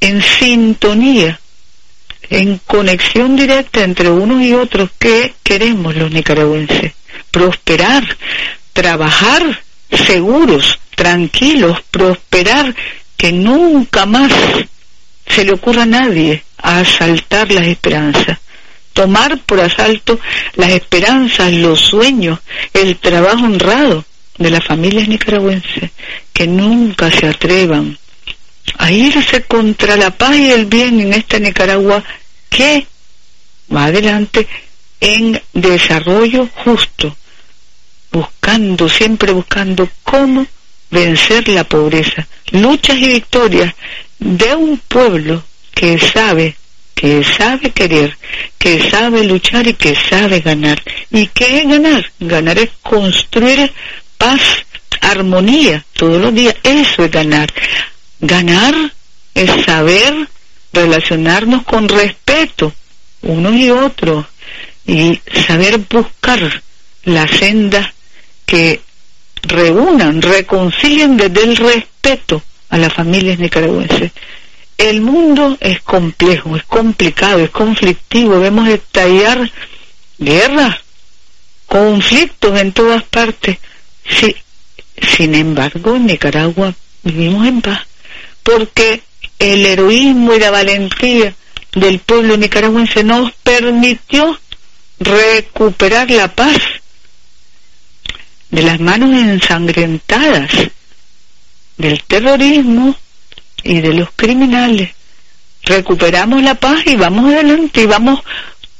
en 0.00 0.22
sintonía 0.22 1.38
en 2.32 2.58
conexión 2.66 3.36
directa 3.36 3.84
entre 3.84 4.08
unos 4.08 4.42
y 4.42 4.54
otros 4.54 4.90
¿qué 4.98 5.34
queremos 5.42 5.94
los 5.94 6.10
nicaragüenses. 6.10 6.92
Prosperar, 7.32 8.16
trabajar 8.72 9.62
seguros, 9.90 10.78
tranquilos, 10.94 11.82
prosperar 11.90 12.74
que 13.16 13.32
nunca 13.32 14.06
más 14.06 14.32
se 15.26 15.44
le 15.44 15.52
ocurra 15.52 15.82
a 15.82 15.86
nadie 15.86 16.44
asaltar 16.58 17.50
las 17.50 17.66
esperanzas, 17.66 18.38
tomar 18.92 19.38
por 19.38 19.60
asalto 19.60 20.20
las 20.54 20.70
esperanzas, 20.70 21.52
los 21.52 21.80
sueños, 21.80 22.38
el 22.72 22.96
trabajo 22.98 23.44
honrado 23.44 24.04
de 24.38 24.50
las 24.50 24.64
familias 24.64 25.08
nicaragüenses, 25.08 25.90
que 26.32 26.46
nunca 26.46 27.10
se 27.10 27.26
atrevan 27.26 27.98
a 28.78 28.90
irse 28.90 29.42
contra 29.42 29.96
la 29.96 30.10
paz 30.10 30.36
y 30.36 30.50
el 30.50 30.66
bien 30.66 31.00
en 31.00 31.12
esta 31.12 31.38
Nicaragua 31.38 32.02
que 32.48 32.86
va 33.74 33.86
adelante 33.86 34.46
en 35.00 35.40
desarrollo 35.52 36.48
justo, 36.64 37.16
buscando, 38.12 38.88
siempre 38.88 39.32
buscando 39.32 39.88
cómo 40.04 40.46
vencer 40.90 41.48
la 41.48 41.64
pobreza, 41.64 42.26
luchas 42.50 42.98
y 42.98 43.08
victorias 43.08 43.74
de 44.18 44.54
un 44.54 44.78
pueblo 44.78 45.42
que 45.74 45.98
sabe, 45.98 46.56
que 46.94 47.24
sabe 47.24 47.70
querer, 47.70 48.16
que 48.58 48.88
sabe 48.90 49.24
luchar 49.24 49.66
y 49.66 49.74
que 49.74 49.96
sabe 49.96 50.40
ganar. 50.40 50.80
¿Y 51.10 51.26
qué 51.28 51.58
es 51.58 51.68
ganar? 51.68 52.04
Ganar 52.20 52.58
es 52.58 52.70
construir 52.82 53.72
paz, 54.18 54.40
armonía 55.00 55.84
todos 55.94 56.20
los 56.20 56.34
días. 56.34 56.54
Eso 56.62 57.04
es 57.04 57.10
ganar. 57.10 57.52
Ganar 58.20 58.74
es 59.34 59.64
saber 59.64 60.28
relacionarnos 60.72 61.64
con 61.64 61.88
respeto 61.88 62.72
unos 63.22 63.54
y 63.54 63.70
otros 63.70 64.26
y 64.86 65.20
saber 65.46 65.78
buscar 65.78 66.62
la 67.04 67.26
senda 67.26 67.92
que 68.52 68.82
reúnan, 69.44 70.20
reconcilien 70.20 71.16
desde 71.16 71.42
el 71.42 71.56
respeto 71.56 72.42
a 72.68 72.76
las 72.76 72.92
familias 72.92 73.38
nicaragüenses. 73.38 74.12
El 74.76 75.00
mundo 75.00 75.56
es 75.58 75.80
complejo, 75.80 76.54
es 76.54 76.62
complicado, 76.64 77.38
es 77.38 77.48
conflictivo, 77.48 78.38
vemos 78.40 78.68
estallar 78.68 79.50
guerras, 80.18 80.76
conflictos 81.64 82.60
en 82.60 82.72
todas 82.72 83.04
partes. 83.04 83.56
Sí, 84.06 84.36
sin 85.00 85.34
embargo, 85.34 85.96
en 85.96 86.04
Nicaragua 86.04 86.74
vivimos 87.04 87.46
en 87.46 87.62
paz, 87.62 87.86
porque 88.42 89.00
el 89.38 89.64
heroísmo 89.64 90.34
y 90.34 90.40
la 90.40 90.50
valentía 90.50 91.34
del 91.72 92.00
pueblo 92.00 92.36
nicaragüense 92.36 93.02
nos 93.02 93.32
permitió 93.32 94.38
recuperar 94.98 96.10
la 96.10 96.28
paz 96.28 96.81
de 98.52 98.62
las 98.62 98.78
manos 98.78 99.10
ensangrentadas 99.10 100.50
del 101.78 102.02
terrorismo 102.04 102.94
y 103.64 103.80
de 103.80 103.94
los 103.94 104.10
criminales. 104.14 104.90
Recuperamos 105.64 106.42
la 106.42 106.54
paz 106.54 106.82
y 106.86 106.94
vamos 106.94 107.32
adelante 107.32 107.82
y 107.82 107.86
vamos 107.86 108.20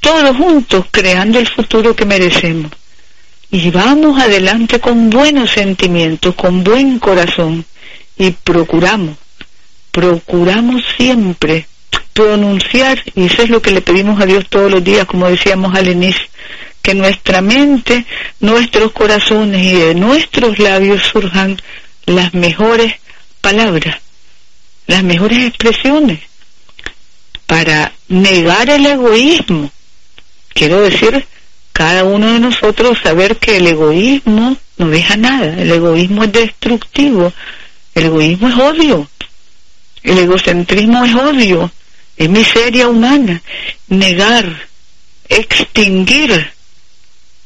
todos 0.00 0.37
juntos 0.37 0.85
creando 0.91 1.38
el 1.38 1.49
futuro 1.49 1.97
que 1.97 2.05
merecemos. 2.05 2.71
Y 3.50 3.71
vamos 3.71 4.21
adelante 4.21 4.79
con 4.79 5.09
buenos 5.09 5.50
sentimientos, 5.50 6.35
con 6.35 6.62
buen 6.62 6.99
corazón 6.99 7.64
y 8.19 8.31
procuramos, 8.31 9.17
procuramos 9.91 10.83
siempre 10.97 11.67
pronunciar, 12.12 13.02
y 13.14 13.25
eso 13.25 13.43
es 13.43 13.49
lo 13.49 13.62
que 13.62 13.71
le 13.71 13.81
pedimos 13.81 14.21
a 14.21 14.26
Dios 14.26 14.47
todos 14.50 14.71
los 14.71 14.85
días, 14.85 15.07
como 15.07 15.29
decíamos 15.29 15.75
al 15.75 15.88
inicio, 15.88 16.26
que 16.83 16.95
nuestra 16.95 17.41
mente, 17.41 18.05
nuestros 18.41 18.93
corazones 18.93 19.62
y 19.62 19.77
de 19.77 19.95
nuestros 19.95 20.59
labios 20.59 21.03
surjan 21.05 21.61
las 22.07 22.35
mejores 22.35 22.95
palabras, 23.41 23.99
las 24.89 25.05
mejores 25.05 25.47
expresiones 25.47 26.19
para 27.47 27.93
negar 28.09 28.69
el 28.69 28.85
egoísmo. 28.85 29.71
Quiero 30.53 30.83
decir, 30.83 31.25
cada 31.73 32.05
uno 32.05 32.33
de 32.33 32.41
nosotros 32.41 32.99
saber 33.03 33.37
que 33.37 33.59
el 33.59 33.69
egoísmo 33.69 34.57
no 34.77 34.89
deja 34.89 35.17
nada, 35.17 35.62
el 35.62 35.71
egoísmo 35.71 36.25
es 36.25 36.33
destructivo, 36.33 37.33
el 37.95 38.07
egoísmo 38.07 38.49
es 38.49 38.55
odio, 38.57 39.09
el 40.03 40.18
egocentrismo 40.18 41.05
es 41.05 41.14
odio, 41.14 41.71
es 42.16 42.29
miseria 42.29 42.88
humana, 42.88 43.40
negar, 43.88 44.68
extinguir 45.29 46.53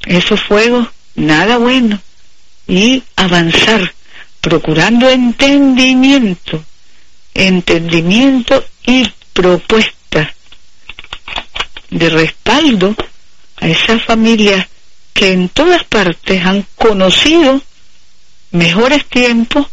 esos 0.06 0.40
fuegos, 0.42 0.88
nada 1.14 1.58
bueno, 1.58 2.00
y 2.66 3.02
avanzar, 3.16 3.94
procurando 4.40 5.10
entendimiento, 5.10 6.64
entendimiento 7.34 8.64
y 8.86 9.06
propuesta 9.32 10.34
de 11.90 12.08
respaldo 12.10 12.94
a 13.56 13.68
esas 13.68 14.02
familias 14.04 14.66
que 15.12 15.32
en 15.32 15.48
todas 15.48 15.84
partes 15.84 16.44
han 16.44 16.66
conocido 16.76 17.60
mejores 18.50 19.04
tiempos, 19.06 19.66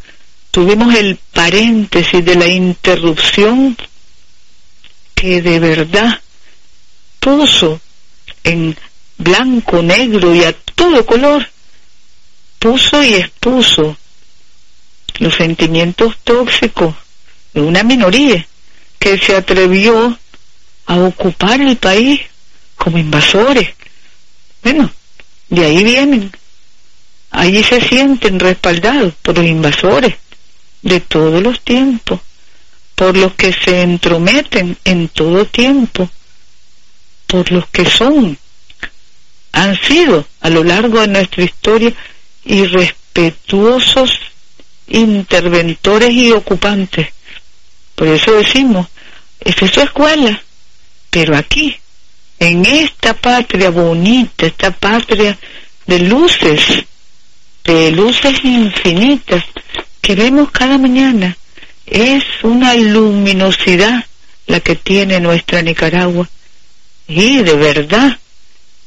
tuvimos 0.52 0.94
el 0.96 1.18
paréntesis 1.34 2.24
de 2.24 2.36
la 2.36 2.48
interrupción 2.48 3.78
que 5.14 5.42
de 5.42 5.60
verdad 5.60 6.20
puso 7.20 7.80
en 8.44 8.76
blanco, 9.24 9.82
negro 9.82 10.34
y 10.36 10.44
a 10.44 10.54
todo 10.54 11.06
color, 11.06 11.48
puso 12.60 13.02
y 13.04 13.16
expuso 13.16 13.98
los 15.20 15.36
sentimientos 15.36 16.18
tóxicos 16.24 16.96
de 17.54 17.62
una 17.62 17.84
minoría 17.84 18.46
que 19.00 19.18
se 19.18 19.36
atrevió 19.36 20.18
a 20.86 20.96
ocupar 21.00 21.62
el 21.62 21.78
país 21.78 22.22
como 22.76 22.98
invasores. 22.98 23.70
Bueno, 24.62 24.92
de 25.50 25.66
ahí 25.66 25.84
vienen. 25.84 26.32
Allí 27.32 27.64
se 27.64 27.82
sienten 27.82 28.40
respaldados 28.40 29.14
por 29.22 29.38
los 29.38 29.46
invasores 29.46 30.16
de 30.82 31.00
todos 31.00 31.42
los 31.42 31.62
tiempos 31.62 32.20
por 32.96 33.18
los 33.18 33.34
que 33.34 33.52
se 33.54 33.82
entrometen 33.82 34.78
en 34.84 35.10
todo 35.10 35.46
tiempo, 35.46 36.10
por 37.28 37.52
los 37.52 37.68
que 37.68 37.86
son, 37.86 38.38
han 39.54 39.80
sido 39.80 40.28
a 40.42 40.50
lo 40.50 40.64
largo 40.64 41.00
de 41.00 41.08
nuestra 41.08 41.44
historia 41.44 41.94
irrespetuosos 42.44 44.12
interventores 44.88 46.12
y 46.12 46.32
ocupantes. 46.32 47.08
Por 47.96 48.08
eso 48.08 48.34
decimos, 48.34 48.88
esta 49.40 49.66
es 49.66 49.72
su 49.72 49.82
escuela, 49.82 50.42
pero 51.10 51.38
aquí, 51.38 51.78
en 52.40 52.66
esta 52.66 53.14
patria 53.14 53.70
bonita, 53.70 54.46
esta 54.46 54.72
patria 54.72 55.38
de 55.86 56.00
luces, 56.00 56.86
de 57.64 57.92
luces 57.92 58.44
infinitas 58.44 59.44
que 60.02 60.16
vemos 60.16 60.52
cada 60.52 60.78
mañana, 60.78 61.38
es 61.86 62.24
una 62.42 62.74
luminosidad 62.74 64.06
la 64.48 64.60
que 64.60 64.76
tiene 64.76 65.20
nuestra 65.20 65.62
Nicaragua 65.62 66.28
y 67.08 67.38
de 67.38 67.56
verdad 67.56 68.18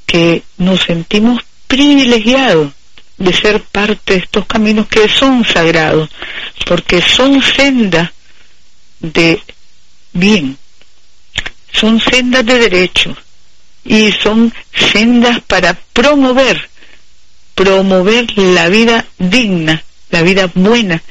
que 0.07 0.43
nos 0.59 0.83
sentimos 0.83 1.43
privilegiados 1.67 2.73
de 3.19 3.33
ser 3.33 3.63
parte 3.63 4.15
de 4.15 4.19
estos 4.21 4.47
caminos 4.47 4.87
que 4.89 5.09
son 5.09 5.45
sagrados, 5.45 6.11
porque 6.67 7.01
son 7.01 7.43
sendas 7.43 8.11
de 9.01 9.41
bien, 10.13 10.57
son 11.73 12.01
sendas 12.01 12.45
de 12.45 12.59
derecho 12.59 13.17
y 13.85 14.13
son 14.13 14.53
sendas 14.73 15.41
para 15.47 15.75
promover, 15.93 16.69
promover 17.55 18.27
la 18.37 18.69
vida 18.69 19.07
digna, 19.19 19.83
la 20.11 20.23
vida 20.23 20.51
buena 20.55 21.03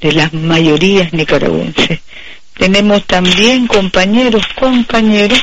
de 0.00 0.12
las 0.12 0.32
mayorías 0.32 1.12
nicaragüenses. 1.12 2.00
Tenemos 2.54 3.04
también 3.06 3.66
compañeros, 3.66 4.46
compañeros. 4.58 5.42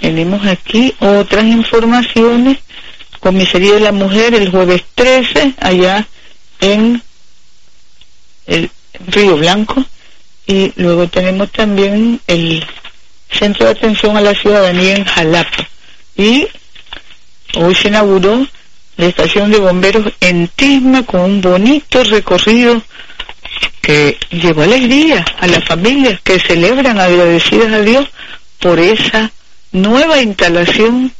Tenemos 0.00 0.46
aquí 0.46 0.94
otras 1.00 1.44
informaciones. 1.44 2.58
Comisaría 3.20 3.74
de 3.74 3.80
la 3.80 3.92
Mujer 3.92 4.34
el 4.34 4.50
jueves 4.50 4.84
13, 4.94 5.54
allá 5.60 6.06
en 6.60 7.02
el 8.46 8.70
Río 9.06 9.36
Blanco. 9.36 9.84
Y 10.46 10.72
luego 10.76 11.08
tenemos 11.08 11.50
también 11.52 12.20
el 12.26 12.64
Centro 13.30 13.66
de 13.66 13.72
Atención 13.72 14.16
a 14.16 14.20
la 14.20 14.34
Ciudadanía 14.34 14.96
en 14.96 15.04
Jalapa. 15.04 15.68
Y 16.16 16.46
hoy 17.56 17.74
se 17.74 17.88
inauguró 17.88 18.46
la 18.96 19.06
estación 19.06 19.50
de 19.50 19.58
bomberos 19.58 20.12
en 20.20 20.48
Tisma 20.48 21.02
con 21.04 21.20
un 21.22 21.40
bonito 21.40 22.04
recorrido 22.04 22.82
que 23.80 24.18
llevó 24.30 24.62
alegría 24.62 25.24
a 25.38 25.46
las 25.46 25.64
familias 25.64 26.20
que 26.22 26.38
celebran 26.38 26.98
agradecidas 26.98 27.72
a 27.72 27.80
Dios 27.80 28.08
por 28.60 28.78
esa 28.78 29.30
nueva 29.74 30.22
instalación 30.22 31.12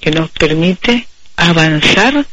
que 0.00 0.10
nos 0.10 0.30
permite 0.30 1.06
avanzar 1.36 2.24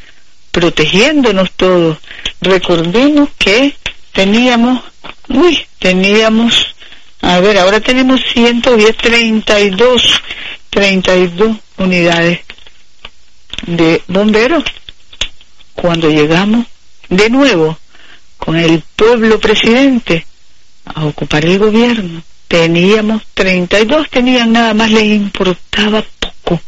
protegiéndonos 0.52 1.52
todos. 1.52 1.98
Recordemos 2.42 3.30
que 3.38 3.76
teníamos, 4.14 4.84
uy, 5.30 5.60
teníamos, 5.80 6.76
a 7.22 7.40
ver, 7.40 7.58
ahora 7.58 7.80
tenemos 7.82 8.22
110, 8.34 8.98
32, 8.98 10.22
32 10.70 11.58
unidades 11.78 12.42
de 13.66 14.04
bomberos. 14.08 14.64
Cuando 15.74 16.10
llegamos 16.10 16.68
de 17.10 17.30
nuevo 17.30 17.80
con 18.38 18.58
el 18.58 18.84
pueblo 18.96 19.40
presidente 19.40 20.26
a 20.86 21.06
ocupar 21.06 21.46
el 21.46 21.58
gobierno, 21.58 22.22
teníamos 22.52 23.22
32, 23.34 24.10
tenían 24.10 24.52
nada 24.52 24.74
más, 24.74 24.92
les 24.92 25.06
importaba 25.06 26.04
poco 26.20 26.62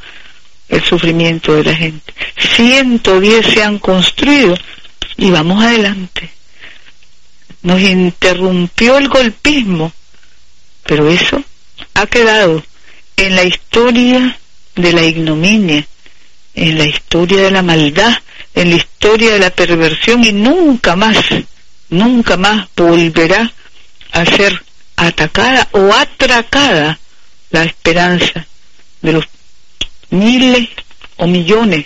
el 0.69 0.81
sufrimiento 0.81 1.55
de 1.55 1.65
la 1.65 1.75
gente. 1.75 2.13
110 2.55 3.45
se 3.45 3.63
han 3.63 3.79
construido 3.79 4.55
y 5.17 5.29
vamos 5.29 5.61
adelante. 5.61 6.29
Nos 7.63 7.81
interrumpió 7.81 8.97
el 8.97 9.09
golpismo, 9.09 9.91
pero 10.85 11.09
eso 11.09 11.43
ha 11.95 12.05
quedado 12.05 12.63
en 13.17 13.35
la 13.35 13.43
historia 13.43 14.39
de 14.75 14.93
la 14.93 15.03
ignominia, 15.03 15.85
en 16.55 16.77
la 16.77 16.85
historia 16.85 17.41
de 17.41 17.51
la 17.51 17.61
maldad, 17.61 18.13
en 18.55 18.69
la 18.69 18.77
historia 18.77 19.33
de 19.33 19.39
la 19.39 19.49
perversión 19.49 20.23
y 20.23 20.31
nunca 20.31 20.95
más, 20.95 21.17
nunca 21.89 22.37
más 22.37 22.69
volverá 22.73 23.51
a 24.13 24.25
ser 24.25 24.63
atacada 24.95 25.67
o 25.71 25.93
atracada 25.93 26.99
la 27.51 27.63
esperanza 27.63 28.45
de 29.01 29.13
los 29.13 29.25
miles 30.09 30.69
o 31.17 31.27
millones 31.27 31.85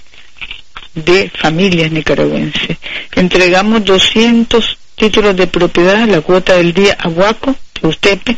de 0.94 1.30
familias 1.30 1.92
nicaragüenses. 1.92 2.78
Entregamos 3.16 3.86
200 3.86 4.78
títulos 4.96 5.36
de 5.36 5.48
propiedad, 5.48 6.08
la 6.08 6.22
cuota 6.22 6.56
del 6.56 6.74
día 6.74 6.98
Aguaco, 7.00 7.56
Ustepe, 7.82 8.36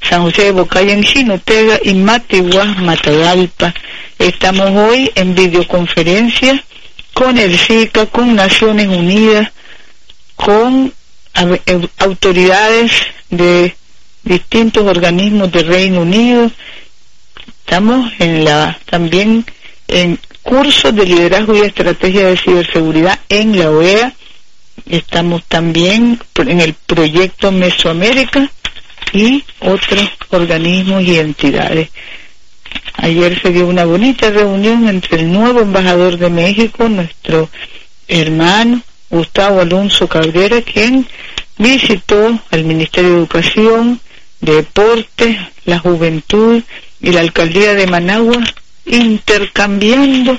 San 0.00 0.22
José 0.22 0.44
de 0.44 0.52
Bocaya 0.52 0.92
en 0.92 1.02
Jinotega 1.02 1.78
y 1.82 1.94
Matigua, 1.94 2.64
Matagalpa. 2.64 3.74
Estamos 4.18 4.70
hoy 4.70 5.10
en 5.14 5.34
videoconferencia 5.34 6.64
con 7.12 7.36
el 7.36 7.58
SICA, 7.58 8.06
con 8.06 8.34
Naciones 8.34 8.88
Unidas, 8.88 9.50
con 10.36 10.92
autoridades 11.98 12.92
de 13.28 13.76
distintos 14.28 14.86
organismos 14.86 15.50
del 15.50 15.66
Reino 15.66 16.02
Unido. 16.02 16.50
Estamos 17.60 18.12
en 18.18 18.44
la 18.44 18.78
también 18.84 19.44
en 19.88 20.18
cursos 20.42 20.94
de 20.94 21.06
liderazgo 21.06 21.56
y 21.56 21.60
estrategia 21.60 22.28
de 22.28 22.36
ciberseguridad 22.36 23.18
en 23.28 23.58
la 23.58 23.70
OEA. 23.70 24.12
Estamos 24.86 25.44
también 25.44 26.20
en 26.36 26.60
el 26.60 26.74
proyecto 26.74 27.50
Mesoamérica 27.50 28.50
y 29.12 29.42
otros 29.60 30.10
organismos 30.30 31.02
y 31.04 31.18
entidades. 31.18 31.88
Ayer 32.98 33.40
se 33.40 33.50
dio 33.50 33.66
una 33.66 33.86
bonita 33.86 34.30
reunión 34.30 34.88
entre 34.88 35.20
el 35.20 35.32
nuevo 35.32 35.60
embajador 35.60 36.18
de 36.18 36.28
México, 36.28 36.88
nuestro 36.88 37.48
hermano 38.06 38.82
Gustavo 39.08 39.62
Alonso 39.62 40.06
Cabrera, 40.06 40.60
quien 40.60 41.06
visitó 41.56 42.38
al 42.50 42.64
Ministerio 42.64 43.10
de 43.10 43.16
Educación, 43.16 44.00
Deporte, 44.40 45.38
la 45.64 45.78
Juventud 45.78 46.62
y 47.00 47.12
la 47.12 47.20
Alcaldía 47.20 47.74
de 47.74 47.86
Managua, 47.86 48.42
intercambiando 48.86 50.38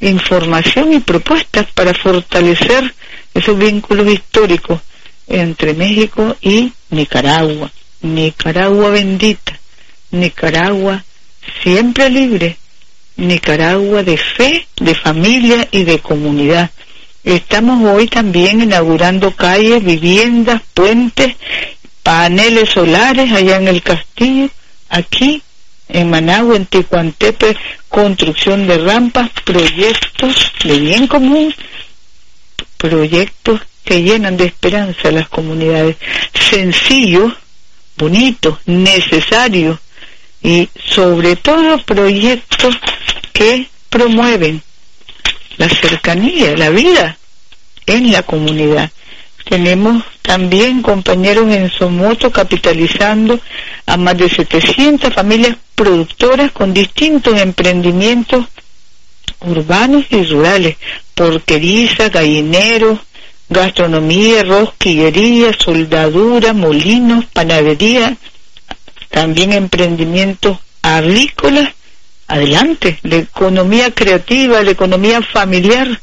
información 0.00 0.92
y 0.92 1.00
propuestas 1.00 1.66
para 1.72 1.94
fortalecer 1.94 2.94
esos 3.34 3.58
vínculos 3.58 4.08
históricos 4.08 4.80
entre 5.26 5.74
México 5.74 6.36
y 6.40 6.72
Nicaragua. 6.90 7.70
Nicaragua 8.00 8.90
bendita, 8.90 9.58
Nicaragua 10.12 11.04
siempre 11.62 12.10
libre, 12.10 12.56
Nicaragua 13.16 14.02
de 14.02 14.16
fe, 14.16 14.66
de 14.76 14.94
familia 14.94 15.66
y 15.72 15.84
de 15.84 15.98
comunidad. 15.98 16.70
Estamos 17.24 17.84
hoy 17.92 18.06
también 18.06 18.62
inaugurando 18.62 19.34
calles, 19.34 19.82
viviendas, 19.82 20.62
puentes, 20.72 21.34
paneles 22.08 22.70
solares 22.70 23.30
allá 23.32 23.56
en 23.56 23.68
el 23.68 23.82
castillo, 23.82 24.48
aquí 24.88 25.42
en 25.90 26.08
Managua, 26.08 26.56
en 26.56 26.64
Ticuantepe, 26.64 27.54
construcción 27.90 28.66
de 28.66 28.78
rampas, 28.78 29.28
proyectos 29.44 30.50
de 30.64 30.78
bien 30.78 31.06
común, 31.06 31.54
proyectos 32.78 33.60
que 33.84 34.02
llenan 34.02 34.38
de 34.38 34.46
esperanza 34.46 35.08
a 35.08 35.12
las 35.12 35.28
comunidades, 35.28 35.96
sencillos, 36.32 37.34
bonitos, 37.98 38.56
necesarios 38.64 39.78
y 40.42 40.66
sobre 40.86 41.36
todo 41.36 41.76
proyectos 41.84 42.74
que 43.34 43.68
promueven 43.90 44.62
la 45.58 45.68
cercanía, 45.68 46.56
la 46.56 46.70
vida 46.70 47.18
en 47.84 48.12
la 48.12 48.22
comunidad. 48.22 48.90
Tenemos 49.48 50.04
también 50.20 50.82
compañeros 50.82 51.50
en 51.50 51.70
Somoto 51.70 52.30
capitalizando 52.30 53.40
a 53.86 53.96
más 53.96 54.18
de 54.18 54.28
700 54.28 55.14
familias 55.14 55.56
productoras 55.74 56.52
con 56.52 56.74
distintos 56.74 57.40
emprendimientos 57.40 58.44
urbanos 59.40 60.04
y 60.10 60.22
rurales, 60.24 60.76
porqueriza, 61.14 62.10
gallineros, 62.10 62.98
gastronomía, 63.48 64.42
rosquillería, 64.42 65.52
soldadura, 65.58 66.52
molinos, 66.52 67.24
panadería, 67.26 68.18
también 69.08 69.54
emprendimientos 69.54 70.58
agrícolas, 70.82 71.70
adelante, 72.26 72.98
la 73.02 73.16
economía 73.16 73.94
creativa, 73.94 74.62
la 74.62 74.72
economía 74.72 75.22
familiar 75.22 76.00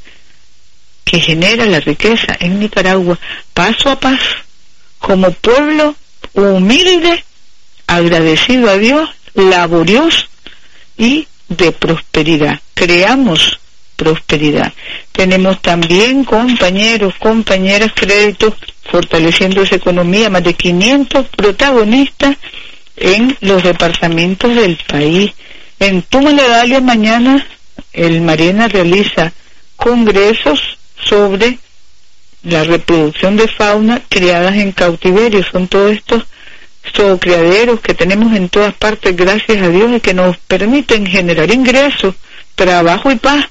que 1.06 1.20
genera 1.20 1.66
la 1.66 1.80
riqueza 1.80 2.36
en 2.40 2.60
Nicaragua, 2.60 3.18
paso 3.54 3.90
a 3.90 4.00
paso, 4.00 4.36
como 5.00 5.32
pueblo 5.32 5.96
humilde, 6.34 7.24
agradecido 7.88 8.70
a 8.70 8.78
Dios, 8.78 9.10
laborioso 9.36 10.26
y 10.98 11.28
de 11.48 11.72
prosperidad. 11.72 12.60
Creamos 12.74 13.60
prosperidad. 13.96 14.74
Tenemos 15.12 15.62
también 15.62 16.26
compañeros, 16.26 17.14
compañeras, 17.20 17.92
créditos 17.96 18.56
fortaleciendo 18.84 19.62
esa 19.62 19.76
economía, 19.76 20.30
más 20.30 20.44
de 20.44 20.54
500 20.54 21.28
protagonistas 21.28 22.36
en 22.98 23.38
los 23.42 23.64
departamentos 23.64 24.56
del 24.56 24.78
país. 24.88 25.32
En 25.80 26.02
Tumaledalia 26.02 26.82
mañana 26.82 27.46
el 27.94 28.22
Marina 28.22 28.68
realiza 28.68 29.32
congresos 29.76 30.75
sobre 31.06 31.60
la 32.44 32.64
reproducción 32.64 33.38
de 33.38 33.48
fauna 33.48 34.02
criadas 34.08 34.56
en 34.56 34.72
cautiverio. 34.72 35.44
Son 35.52 35.68
todos 35.68 35.92
estos 35.92 36.24
criaderos 37.20 37.80
que 37.80 37.94
tenemos 37.94 38.36
en 38.36 38.50
todas 38.50 38.74
partes, 38.74 39.16
gracias 39.16 39.62
a 39.62 39.70
Dios, 39.70 39.92
y 39.96 40.00
que 40.00 40.14
nos 40.14 40.38
permiten 40.38 41.06
generar 41.06 41.52
ingresos, 41.52 42.16
trabajo 42.56 43.12
y 43.12 43.16
paz, 43.16 43.46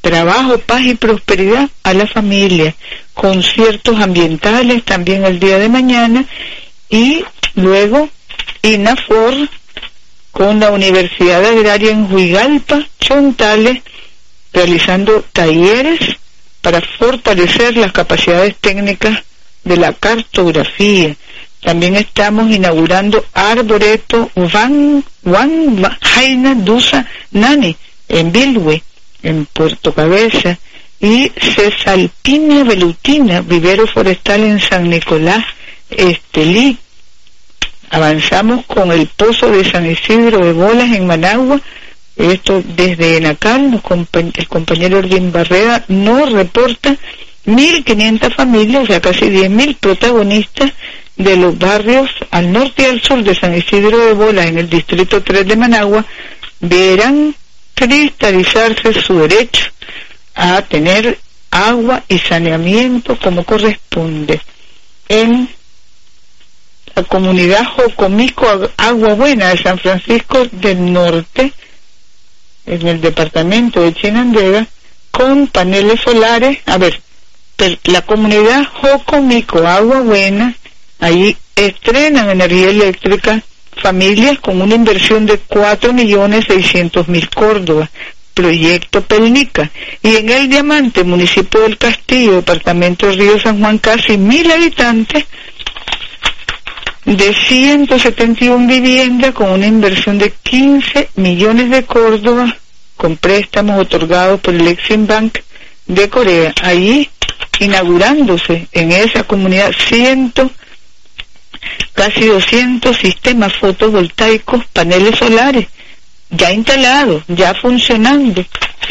trabajo, 0.00 0.58
paz 0.58 0.82
y 0.82 0.94
prosperidad 0.94 1.68
a 1.82 1.94
la 1.94 2.06
familia, 2.06 2.74
conciertos 3.14 4.00
ambientales 4.00 4.84
también 4.84 5.24
el 5.24 5.38
día 5.38 5.58
de 5.58 5.68
mañana 5.68 6.24
y 6.88 7.24
luego 7.54 8.08
INAFOR 8.62 9.48
con 10.32 10.60
la 10.60 10.70
Universidad 10.70 11.44
Agraria 11.44 11.90
en 11.90 12.12
Huigalpa, 12.12 12.86
Chontales, 12.98 13.82
realizando 14.52 15.24
talleres 15.32 15.98
para 16.60 16.80
fortalecer 16.80 17.76
las 17.76 17.92
capacidades 17.92 18.56
técnicas 18.60 19.22
de 19.64 19.76
la 19.76 19.92
cartografía. 19.92 21.16
También 21.62 21.96
estamos 21.96 22.50
inaugurando 22.50 23.24
Arboreto 23.34 24.30
Van, 24.34 25.04
Van 25.22 25.82
Jaina 26.00 26.54
Dusa 26.54 27.06
Nani 27.32 27.76
en 28.08 28.32
Bilwe, 28.32 28.82
en 29.22 29.46
Puerto 29.46 29.94
Cabeza, 29.94 30.58
y 31.00 31.30
Cesalpinia 31.30 32.64
Velutina, 32.64 33.40
vivero 33.40 33.86
forestal 33.86 34.42
en 34.44 34.60
San 34.60 34.88
Nicolás, 34.88 35.44
Estelí. 35.88 36.76
Avanzamos 37.90 38.66
con 38.66 38.92
el 38.92 39.06
pozo 39.08 39.50
de 39.50 39.68
San 39.68 39.90
Isidro 39.90 40.44
de 40.44 40.52
Bolas 40.52 40.92
en 40.92 41.06
Managua, 41.06 41.60
esto 42.20 42.62
desde 42.76 43.16
Enacal, 43.16 43.80
el 44.12 44.48
compañero 44.48 44.98
Orguín 44.98 45.32
Barrera 45.32 45.84
nos 45.88 46.30
reporta 46.32 46.96
1.500 47.46 48.34
familias, 48.34 48.84
o 48.84 48.86
sea, 48.86 49.00
casi 49.00 49.26
10.000 49.26 49.76
protagonistas 49.78 50.72
de 51.16 51.36
los 51.36 51.58
barrios 51.58 52.10
al 52.30 52.52
norte 52.52 52.82
y 52.82 52.86
al 52.86 53.02
sur 53.02 53.22
de 53.22 53.34
San 53.34 53.54
Isidro 53.54 53.98
de 53.98 54.12
Bola, 54.12 54.46
en 54.46 54.58
el 54.58 54.68
distrito 54.68 55.22
3 55.22 55.46
de 55.46 55.56
Managua, 55.56 56.04
verán 56.60 57.34
cristalizarse 57.74 59.00
su 59.00 59.18
derecho 59.20 59.66
a 60.34 60.62
tener 60.62 61.18
agua 61.50 62.02
y 62.08 62.18
saneamiento 62.18 63.18
como 63.18 63.44
corresponde. 63.44 64.40
En 65.08 65.48
la 66.94 67.02
comunidad 67.04 67.64
Jocomico 67.64 68.46
Agua 68.76 69.14
Buena 69.14 69.48
de 69.48 69.58
San 69.58 69.78
Francisco 69.78 70.46
del 70.52 70.92
Norte, 70.92 71.52
en 72.66 72.86
el 72.86 73.00
departamento 73.00 73.82
de 73.82 73.94
Chinandega, 73.94 74.66
con 75.10 75.48
paneles 75.48 76.00
solares, 76.00 76.58
a 76.66 76.78
ver, 76.78 77.00
la 77.84 78.02
comunidad 78.02 78.66
Jocomico 78.72 79.66
Agua 79.66 80.00
Buena, 80.00 80.54
ahí 80.98 81.36
estrenan 81.56 82.30
energía 82.30 82.70
eléctrica 82.70 83.42
familias 83.80 84.38
con 84.38 84.60
una 84.60 84.74
inversión 84.74 85.26
de 85.26 85.38
cuatro 85.38 85.92
millones 85.92 86.44
seiscientos 86.46 87.08
mil 87.08 87.28
Córdoba, 87.30 87.90
proyecto 88.34 89.02
Pelnica, 89.02 89.70
y 90.02 90.16
en 90.16 90.28
el 90.30 90.48
Diamante, 90.48 91.04
municipio 91.04 91.60
del 91.60 91.78
Castillo, 91.78 92.36
departamento 92.36 93.10
Río 93.10 93.38
San 93.40 93.60
Juan, 93.60 93.78
casi 93.78 94.16
mil 94.16 94.50
habitantes, 94.50 95.24
de 97.16 97.34
171 97.34 98.68
viviendas 98.68 99.34
con 99.34 99.50
una 99.50 99.66
inversión 99.66 100.16
de 100.16 100.30
15 100.30 101.10
millones 101.16 101.68
de 101.70 101.84
Córdoba 101.84 102.56
con 102.96 103.16
préstamos 103.16 103.80
otorgados 103.80 104.40
por 104.40 104.54
el 104.54 104.68
Exim 104.68 105.08
Bank 105.08 105.38
de 105.86 106.08
Corea. 106.08 106.54
Ahí 106.62 107.10
inaugurándose 107.58 108.68
en 108.70 108.92
esa 108.92 109.24
comunidad 109.24 109.72
ciento, 109.88 110.52
casi 111.94 112.26
200 112.26 112.96
sistemas 112.96 113.54
fotovoltaicos, 113.54 114.64
paneles 114.66 115.18
solares, 115.18 115.66
ya 116.30 116.52
instalados, 116.52 117.24
ya 117.26 117.54
funcionando, 117.54 118.44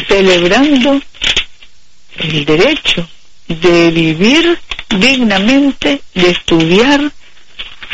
celebrando 0.06 1.00
el 2.18 2.44
derecho 2.44 3.08
de 3.48 3.90
vivir 3.90 4.58
dignamente, 4.90 6.02
de 6.14 6.30
estudiar, 6.30 7.10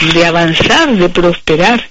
de 0.00 0.24
avanzar, 0.24 0.94
de 0.94 1.08
prosperar. 1.08 1.88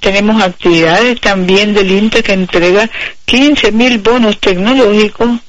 Tenemos 0.00 0.42
actividades 0.42 1.20
también 1.20 1.74
del 1.74 1.90
INTE 1.90 2.22
que 2.22 2.32
entrega 2.32 2.90
15 3.24 3.72
mil 3.72 3.98
bonos 3.98 4.38
tecnológicos 4.38 5.40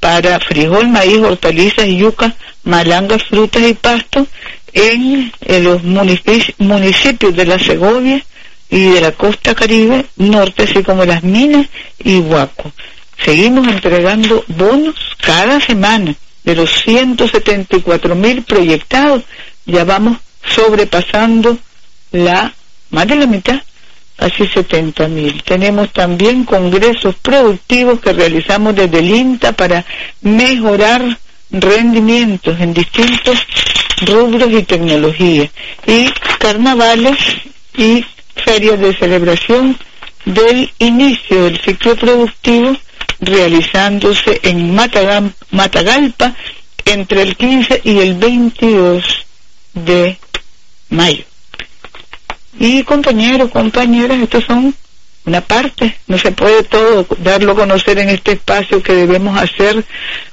para 0.00 0.38
frijol, 0.40 0.88
maíz, 0.88 1.18
hortalizas, 1.18 1.86
yuca, 1.86 2.34
malangas, 2.64 3.24
frutas 3.24 3.62
y 3.62 3.74
pastos 3.74 4.28
en, 4.72 5.32
los 5.64 5.82
municipios 5.82 7.36
de 7.36 7.46
la 7.46 7.58
Segovia 7.58 8.22
y 8.70 8.90
de 8.90 9.00
la 9.00 9.12
costa 9.12 9.54
caribe 9.54 10.06
norte, 10.16 10.64
así 10.64 10.82
como 10.82 11.04
las 11.04 11.22
minas 11.22 11.66
y 11.98 12.18
Huaco. 12.18 12.72
Seguimos 13.24 13.66
entregando 13.66 14.44
bonos 14.48 14.94
cada 15.20 15.60
semana 15.60 16.14
de 16.44 16.54
los 16.54 16.70
174 16.82 18.14
mil 18.14 18.42
proyectados, 18.42 19.22
ya 19.66 19.84
vamos 19.84 20.18
sobrepasando 20.44 21.58
la 22.12 22.52
más 22.90 23.06
de 23.06 23.16
la 23.16 23.26
mitad 23.26 23.60
casi 24.16 24.46
70 24.46 25.08
mil. 25.08 25.42
Tenemos 25.44 25.92
también 25.92 26.44
congresos 26.44 27.14
productivos 27.22 28.00
que 28.00 28.12
realizamos 28.12 28.74
desde 28.74 28.98
el 28.98 29.10
INTA 29.10 29.52
para 29.52 29.84
mejorar 30.22 31.18
rendimientos 31.50 32.60
en 32.60 32.74
distintos 32.74 33.38
rubros 34.06 34.50
y 34.50 34.64
tecnologías. 34.64 35.50
Y 35.86 36.10
carnavales 36.38 37.16
y 37.76 38.04
ferias 38.44 38.80
de 38.80 38.96
celebración 38.96 39.78
del 40.24 40.70
inicio 40.80 41.44
del 41.44 41.60
ciclo 41.60 41.96
productivo 41.96 42.76
realizándose 43.20 44.40
en 44.42 44.74
Matagalpa 44.74 46.34
entre 46.84 47.22
el 47.22 47.36
15 47.36 47.82
y 47.84 47.98
el 47.98 48.14
22 48.14 49.04
de 49.74 50.18
mayo. 50.90 51.24
Y 52.58 52.82
compañeros, 52.82 53.50
compañeras, 53.50 54.20
estos 54.20 54.44
son 54.44 54.74
una 55.24 55.40
parte, 55.42 55.98
no 56.06 56.18
se 56.18 56.32
puede 56.32 56.62
todo 56.64 57.06
darlo 57.18 57.52
a 57.52 57.56
conocer 57.56 57.98
en 57.98 58.08
este 58.08 58.32
espacio 58.32 58.82
que 58.82 58.94
debemos 58.94 59.38
hacer 59.38 59.84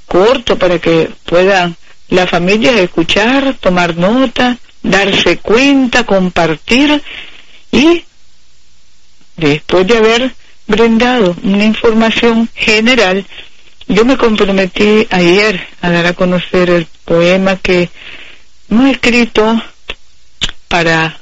corto 0.07 0.57
para 0.57 0.79
que 0.79 1.09
puedan 1.25 1.75
las 2.09 2.29
familias 2.29 2.75
escuchar, 2.75 3.55
tomar 3.59 3.97
nota, 3.97 4.57
darse 4.81 5.37
cuenta, 5.37 6.05
compartir 6.05 7.01
y 7.71 8.03
después 9.35 9.85
de 9.85 9.97
haber 9.97 10.35
brindado 10.67 11.35
una 11.43 11.65
información 11.65 12.49
general, 12.55 13.25
yo 13.87 14.05
me 14.05 14.17
comprometí 14.17 15.07
ayer 15.11 15.67
a 15.81 15.89
dar 15.89 16.05
a 16.07 16.13
conocer 16.13 16.69
el 16.69 16.87
poema 17.03 17.57
que 17.57 17.89
hemos 18.69 18.89
escrito 18.89 19.61
para 20.75 21.17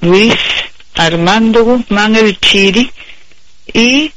Luis 0.00 0.34
Armando 0.96 1.62
Guzmán 1.62 2.16
el 2.16 2.36
Chiri 2.40 2.90
y 3.72 4.10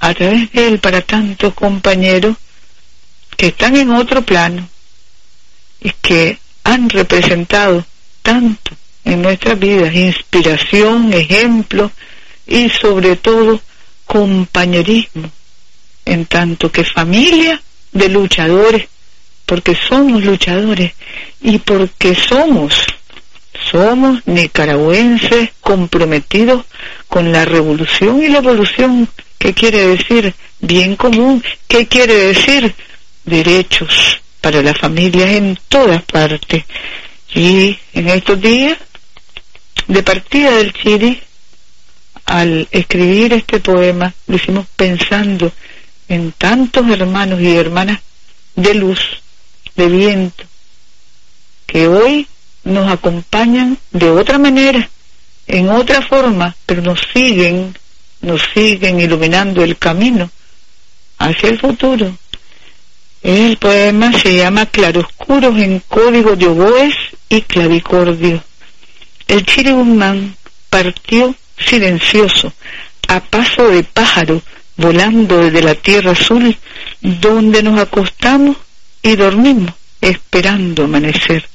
a 0.00 0.14
través 0.14 0.50
de 0.52 0.68
él 0.68 0.78
para 0.78 1.02
tantos 1.02 1.52
compañeros 1.52 2.34
que 3.36 3.48
están 3.48 3.76
en 3.76 3.90
otro 3.90 4.22
plano 4.22 4.66
y 5.82 5.90
que 6.00 6.38
han 6.64 6.88
representado 6.88 7.84
tanto 8.22 8.70
en 9.04 9.20
nuestras 9.20 9.58
vidas, 9.58 9.94
inspiración, 9.94 11.12
ejemplo 11.12 11.92
y 12.46 12.70
sobre 12.70 13.16
todo 13.16 13.60
compañerismo, 14.06 15.30
en 16.06 16.24
tanto 16.24 16.72
que 16.72 16.84
familia 16.84 17.60
de 17.92 18.08
luchadores, 18.08 18.88
porque 19.44 19.76
somos 19.76 20.24
luchadores 20.24 20.94
y 21.42 21.58
porque 21.58 22.14
somos 22.14 22.72
somos 23.72 24.20
nicaragüenses 24.26 25.50
comprometidos 25.62 26.66
con 27.08 27.32
la 27.32 27.46
revolución 27.46 28.22
y 28.22 28.28
la 28.28 28.38
evolución. 28.38 29.08
¿Qué 29.38 29.54
quiere 29.54 29.86
decir? 29.88 30.34
Bien 30.60 30.94
común. 30.94 31.42
¿Qué 31.66 31.88
quiere 31.88 32.14
decir? 32.14 32.74
Derechos 33.24 34.20
para 34.42 34.62
las 34.62 34.78
familias 34.78 35.30
en 35.30 35.58
todas 35.68 36.02
partes. 36.02 36.64
Y 37.34 37.78
en 37.94 38.08
estos 38.08 38.38
días, 38.40 38.76
de 39.86 40.02
partida 40.02 40.50
del 40.50 40.74
Chile, 40.74 41.22
al 42.26 42.68
escribir 42.70 43.32
este 43.32 43.58
poema, 43.58 44.12
lo 44.26 44.36
hicimos 44.36 44.66
pensando 44.76 45.50
en 46.08 46.32
tantos 46.32 46.88
hermanos 46.90 47.40
y 47.40 47.56
hermanas 47.56 48.00
de 48.54 48.74
luz, 48.74 49.00
de 49.76 49.88
viento, 49.88 50.44
que 51.66 51.88
hoy 51.88 52.26
nos 52.64 52.90
acompañan 52.90 53.78
de 53.90 54.10
otra 54.10 54.38
manera, 54.38 54.88
en 55.46 55.70
otra 55.70 56.02
forma, 56.02 56.54
pero 56.66 56.82
nos 56.82 57.00
siguen, 57.12 57.76
nos 58.20 58.42
siguen 58.54 59.00
iluminando 59.00 59.62
el 59.62 59.76
camino 59.76 60.30
hacia 61.18 61.50
el 61.50 61.58
futuro. 61.58 62.16
El 63.22 63.56
poema 63.56 64.12
se 64.12 64.36
llama 64.36 64.66
Claroscuros 64.66 65.56
en 65.58 65.80
código 65.80 66.34
de 66.34 66.46
oboes 66.46 66.94
y 67.28 67.42
clavicordio. 67.42 68.42
El 69.28 69.44
Guzmán 69.44 70.34
partió 70.68 71.34
silencioso, 71.56 72.52
a 73.08 73.20
paso 73.20 73.68
de 73.68 73.84
pájaro, 73.84 74.42
volando 74.76 75.38
desde 75.38 75.62
la 75.62 75.74
tierra 75.74 76.12
azul, 76.12 76.56
donde 77.00 77.62
nos 77.62 77.78
acostamos 77.78 78.56
y 79.02 79.14
dormimos, 79.14 79.72
esperando 80.00 80.84
amanecer. 80.84 81.48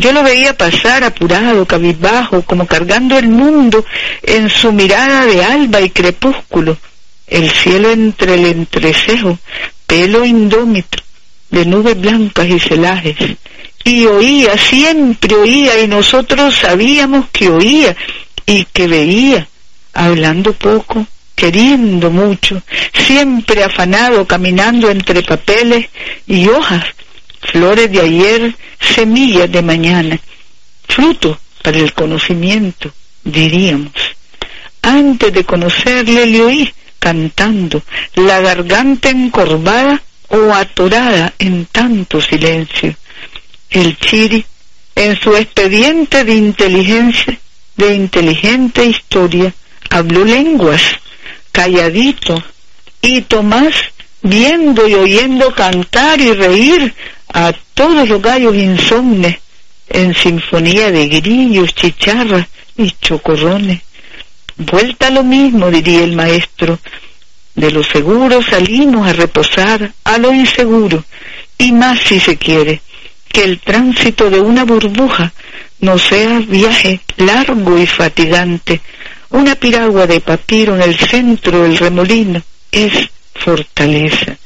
Yo 0.00 0.12
lo 0.12 0.22
veía 0.22 0.56
pasar 0.56 1.04
apurado, 1.04 1.66
cabizbajo, 1.66 2.40
como 2.40 2.66
cargando 2.66 3.18
el 3.18 3.28
mundo 3.28 3.84
en 4.22 4.48
su 4.48 4.72
mirada 4.72 5.26
de 5.26 5.44
alba 5.44 5.82
y 5.82 5.90
crepúsculo, 5.90 6.78
el 7.26 7.50
cielo 7.50 7.90
entre 7.90 8.36
el 8.36 8.46
entrecejo, 8.46 9.38
pelo 9.86 10.24
indómito, 10.24 11.02
de 11.50 11.66
nubes 11.66 12.00
blancas 12.00 12.48
y 12.48 12.58
celajes. 12.58 13.16
Y 13.84 14.06
oía, 14.06 14.56
siempre 14.56 15.34
oía, 15.34 15.78
y 15.78 15.86
nosotros 15.86 16.54
sabíamos 16.56 17.26
que 17.30 17.50
oía 17.50 17.94
y 18.46 18.64
que 18.72 18.86
veía, 18.86 19.46
hablando 19.92 20.54
poco, 20.54 21.06
queriendo 21.34 22.10
mucho, 22.10 22.62
siempre 22.94 23.64
afanado, 23.64 24.26
caminando 24.26 24.88
entre 24.88 25.22
papeles 25.22 25.90
y 26.26 26.48
hojas 26.48 26.86
flores 27.40 27.90
de 27.90 28.00
ayer, 28.00 28.56
semillas 28.78 29.50
de 29.50 29.62
mañana, 29.62 30.18
fruto 30.88 31.38
para 31.62 31.78
el 31.78 31.92
conocimiento, 31.92 32.92
diríamos. 33.24 33.92
Antes 34.82 35.32
de 35.32 35.44
conocerle 35.44 36.26
le 36.26 36.42
oí 36.42 36.74
cantando, 36.98 37.82
la 38.14 38.40
garganta 38.40 39.10
encorvada 39.10 40.02
o 40.28 40.52
atorada 40.52 41.32
en 41.38 41.66
tanto 41.66 42.20
silencio. 42.20 42.94
El 43.70 43.96
chiri, 43.98 44.44
en 44.94 45.18
su 45.20 45.34
expediente 45.36 46.24
de 46.24 46.34
inteligencia, 46.34 47.38
de 47.76 47.94
inteligente 47.94 48.84
historia, 48.84 49.52
habló 49.88 50.24
lenguas, 50.24 50.82
calladito, 51.52 52.42
y 53.02 53.22
Tomás 53.22 53.74
viendo 54.22 54.86
y 54.86 54.94
oyendo 54.94 55.54
cantar 55.54 56.20
y 56.20 56.32
reír 56.32 56.94
a 57.32 57.52
todos 57.74 58.08
los 58.08 58.22
gallos 58.22 58.54
insomnes 58.54 59.38
en 59.88 60.14
sinfonía 60.14 60.90
de 60.90 61.08
grillos, 61.08 61.74
chicharras 61.74 62.46
y 62.76 62.90
chocorrones. 63.00 63.80
Vuelta 64.56 65.08
a 65.08 65.10
lo 65.10 65.24
mismo, 65.24 65.70
diría 65.70 66.04
el 66.04 66.14
maestro. 66.14 66.78
De 67.54 67.70
lo 67.70 67.82
seguro 67.82 68.42
salimos 68.42 69.06
a 69.08 69.12
reposar 69.12 69.92
a 70.04 70.18
lo 70.18 70.32
inseguro, 70.32 71.04
y 71.58 71.72
más 71.72 72.00
si 72.00 72.20
se 72.20 72.36
quiere, 72.36 72.80
que 73.28 73.44
el 73.44 73.60
tránsito 73.60 74.30
de 74.30 74.40
una 74.40 74.64
burbuja 74.64 75.32
no 75.80 75.98
sea 75.98 76.38
viaje 76.40 77.00
largo 77.16 77.78
y 77.78 77.86
fatigante. 77.86 78.80
Una 79.30 79.54
piragua 79.54 80.06
de 80.06 80.20
papiro 80.20 80.74
en 80.74 80.82
el 80.82 80.96
centro 80.96 81.62
del 81.62 81.78
remolino 81.78 82.42
es 82.70 83.08
fortaleza. 83.34 84.36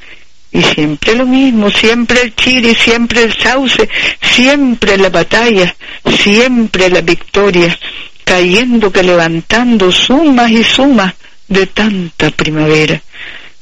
Y 0.55 0.63
siempre 0.63 1.17
lo 1.17 1.27
mismo, 1.27 1.69
siempre 1.69 2.23
el 2.23 2.37
chile, 2.37 2.77
siempre 2.77 3.25
el 3.25 3.33
sauce, 3.33 3.89
siempre 4.23 4.97
la 4.97 5.09
batalla, 5.09 5.75
siempre 6.17 6.89
la 6.89 7.01
victoria, 7.01 7.77
cayendo 8.23 8.93
que 8.93 9.03
levantando 9.03 9.91
sumas 9.91 10.53
y 10.53 10.63
sumas 10.63 11.13
de 11.49 11.67
tanta 11.67 12.31
primavera. 12.31 13.03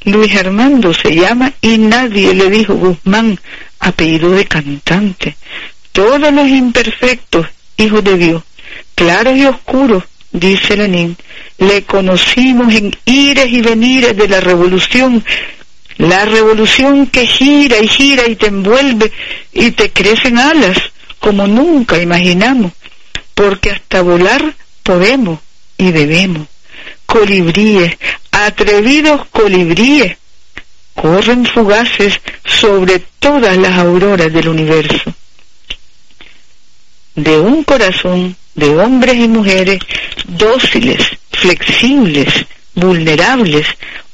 Luis 0.04 0.36
Armando 0.36 0.92
se 0.92 1.14
llama 1.14 1.54
y 1.62 1.78
nadie 1.78 2.34
le 2.34 2.50
dijo 2.50 2.74
Guzmán, 2.74 3.40
apellido 3.80 4.30
de 4.32 4.44
cantante. 4.44 5.36
Todos 5.92 6.30
los 6.30 6.46
imperfectos, 6.46 7.46
hijos 7.78 8.04
de 8.04 8.18
Dios, 8.18 8.42
claros 8.94 9.34
y 9.38 9.46
oscuros, 9.46 10.04
dice 10.30 10.76
Lenin, 10.76 11.16
le 11.56 11.84
conocimos 11.84 12.74
en 12.74 12.94
ires 13.06 13.48
y 13.48 13.62
venires 13.62 14.14
de 14.14 14.28
la 14.28 14.40
revolución, 14.40 15.24
la 15.98 16.24
revolución 16.24 17.06
que 17.06 17.26
gira 17.26 17.78
y 17.78 17.88
gira 17.88 18.28
y 18.28 18.36
te 18.36 18.46
envuelve 18.46 19.12
y 19.52 19.72
te 19.72 19.90
crecen 19.90 20.38
alas 20.38 20.78
como 21.18 21.46
nunca 21.46 22.00
imaginamos, 22.00 22.72
porque 23.34 23.70
hasta 23.70 24.02
volar 24.02 24.54
podemos 24.82 25.38
y 25.78 25.92
debemos. 25.92 26.48
Colibríes, 27.06 27.96
atrevidos 28.32 29.26
colibríes, 29.30 30.16
corren 30.94 31.46
fugaces 31.46 32.20
sobre 32.44 33.00
todas 33.18 33.56
las 33.56 33.78
auroras 33.78 34.32
del 34.32 34.48
universo. 34.48 35.14
De 37.14 37.38
un 37.38 37.62
corazón 37.64 38.36
de 38.54 38.68
hombres 38.70 39.16
y 39.16 39.28
mujeres 39.28 39.78
dóciles, 40.26 40.98
flexibles, 41.30 42.28
vulnerables, 42.74 43.66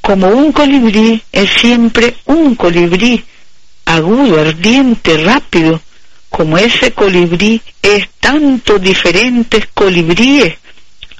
como 0.08 0.28
un 0.28 0.52
colibrí 0.52 1.22
es 1.30 1.50
siempre 1.50 2.16
un 2.24 2.54
colibrí, 2.54 3.22
agudo, 3.84 4.40
ardiente, 4.40 5.18
rápido, 5.18 5.82
como 6.30 6.56
ese 6.56 6.92
colibrí 6.92 7.60
es 7.82 8.08
tantos 8.18 8.80
diferentes 8.80 9.66
colibríes, 9.74 10.56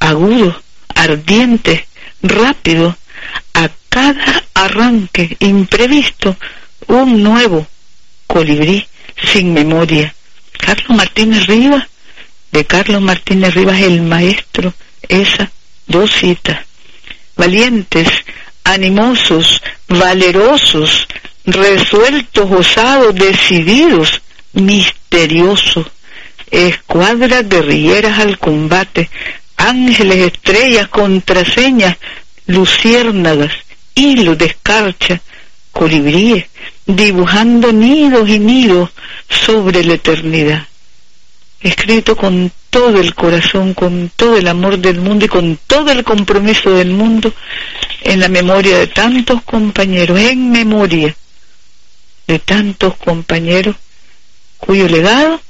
agudos, 0.01 0.57
ardientes, 0.95 1.83
rápidos, 2.23 2.95
a 3.53 3.69
cada 3.91 4.43
arranque 4.55 5.37
imprevisto, 5.41 6.35
un 6.87 7.23
nuevo 7.23 7.67
colibrí 8.27 8.87
sin 9.23 9.53
memoria. 9.53 10.15
Carlos 10.59 10.97
Martínez 10.97 11.47
Rivas, 11.47 11.87
de 12.53 12.65
Carlos 12.65 13.03
Martínez 13.03 13.53
Rivas 13.53 13.83
el 13.83 14.01
maestro, 14.01 14.73
esa 15.07 15.51
dos 15.87 16.11
citas. 16.11 16.61
Valientes, 17.37 18.09
animosos, 18.69 19.63
valerosos, 19.89 21.09
resueltos, 21.47 22.51
osados, 22.51 23.15
decididos, 23.15 24.21
misteriosos, 24.53 25.87
escuadras 26.51 27.49
guerrilleras 27.49 28.19
al 28.19 28.39
combate, 28.39 29.09
ángeles, 29.57 30.33
estrellas, 30.33 30.89
contraseñas, 30.89 31.97
luciérnagas, 32.47 33.53
hilos 33.95 34.37
de 34.37 34.47
escarcha, 34.47 35.21
colibríes, 35.73 36.45
dibujando 36.87 37.73
nidos 37.73 38.29
y 38.29 38.39
nidos 38.39 38.91
sobre 39.31 39.83
la 39.83 39.95
eternidad. 39.95 40.67
Escrito 41.61 42.17
con 42.17 42.53
todo 42.71 43.01
el 43.01 43.15
corazón, 43.15 43.75
con 43.75 44.11
todo 44.15 44.37
el 44.37 44.49
amor 44.49 44.79
del 44.79 45.01
mundo 45.01 45.25
y 45.25 45.29
con 45.29 45.59
todo 45.67 45.91
el 45.91 46.05
compromiso 46.05 46.71
del 46.71 46.91
mundo 46.91 47.33
en 48.03 48.21
la 48.21 48.29
memoria 48.29 48.79
de 48.79 48.87
tantos 48.87 49.43
compañeros, 49.43 50.19
en 50.21 50.51
memoria 50.51 51.15
de 52.27 52.39
tantos 52.39 52.97
compañeros 52.97 53.77
cuyo 54.59 54.89
legado 54.89 55.41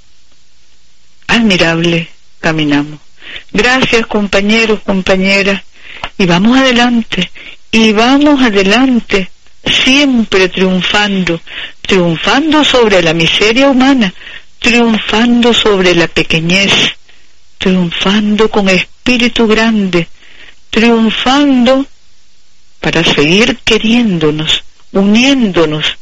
admirable 1.26 2.08
caminamos. 2.40 3.00
Gracias 3.52 4.06
compañeros, 4.06 4.80
compañeras, 4.80 5.62
y 6.16 6.26
vamos 6.26 6.58
adelante, 6.58 7.30
y 7.70 7.92
vamos 7.92 8.40
adelante, 8.40 9.30
siempre 9.64 10.48
triunfando, 10.48 11.40
triunfando 11.82 12.64
sobre 12.64 13.02
la 13.02 13.12
miseria 13.12 13.68
humana, 13.68 14.12
triunfando 14.58 15.52
sobre 15.52 15.94
la 15.94 16.08
pequeñez, 16.08 16.72
triunfando 17.58 18.50
con 18.50 18.68
espíritu 18.68 19.46
grande, 19.46 20.08
triunfando 20.70 21.86
para 22.80 23.02
seguir 23.04 23.58
queriéndonos, 23.58 24.62
uniéndonos, 24.92 25.98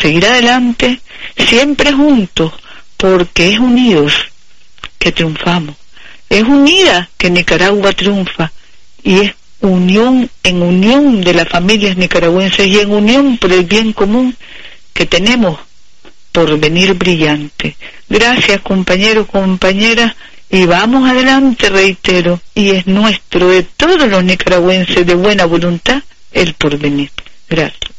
seguir 0.00 0.26
adelante, 0.26 1.00
siempre 1.36 1.92
juntos, 1.92 2.52
porque 2.96 3.50
es 3.50 3.58
unidos 3.58 4.14
que 4.98 5.12
triunfamos. 5.12 5.76
Es 6.28 6.42
unida 6.42 7.08
que 7.16 7.30
Nicaragua 7.30 7.92
triunfa 7.92 8.52
y 9.02 9.20
es 9.20 9.34
unión 9.60 10.30
en 10.42 10.62
unión 10.62 11.20
de 11.22 11.34
las 11.34 11.48
familias 11.48 11.96
nicaragüenses 11.96 12.66
y 12.66 12.78
en 12.78 12.92
unión 12.92 13.38
por 13.38 13.52
el 13.52 13.64
bien 13.64 13.92
común 13.92 14.36
que 14.92 15.06
tenemos 15.06 15.58
por 16.32 16.58
venir 16.58 16.94
brillante. 16.94 17.76
Gracias 18.08 18.60
compañeros, 18.60 19.26
compañeras 19.26 20.14
y 20.50 20.66
vamos 20.66 21.08
adelante, 21.08 21.68
reitero, 21.68 22.40
y 22.54 22.70
es 22.70 22.86
nuestro 22.86 23.48
de 23.48 23.62
todos 23.64 24.08
los 24.08 24.24
nicaragüenses 24.24 25.06
de 25.06 25.14
buena 25.14 25.44
voluntad 25.44 26.02
el 26.32 26.54
porvenir. 26.54 27.10
Gracias. 27.48 27.92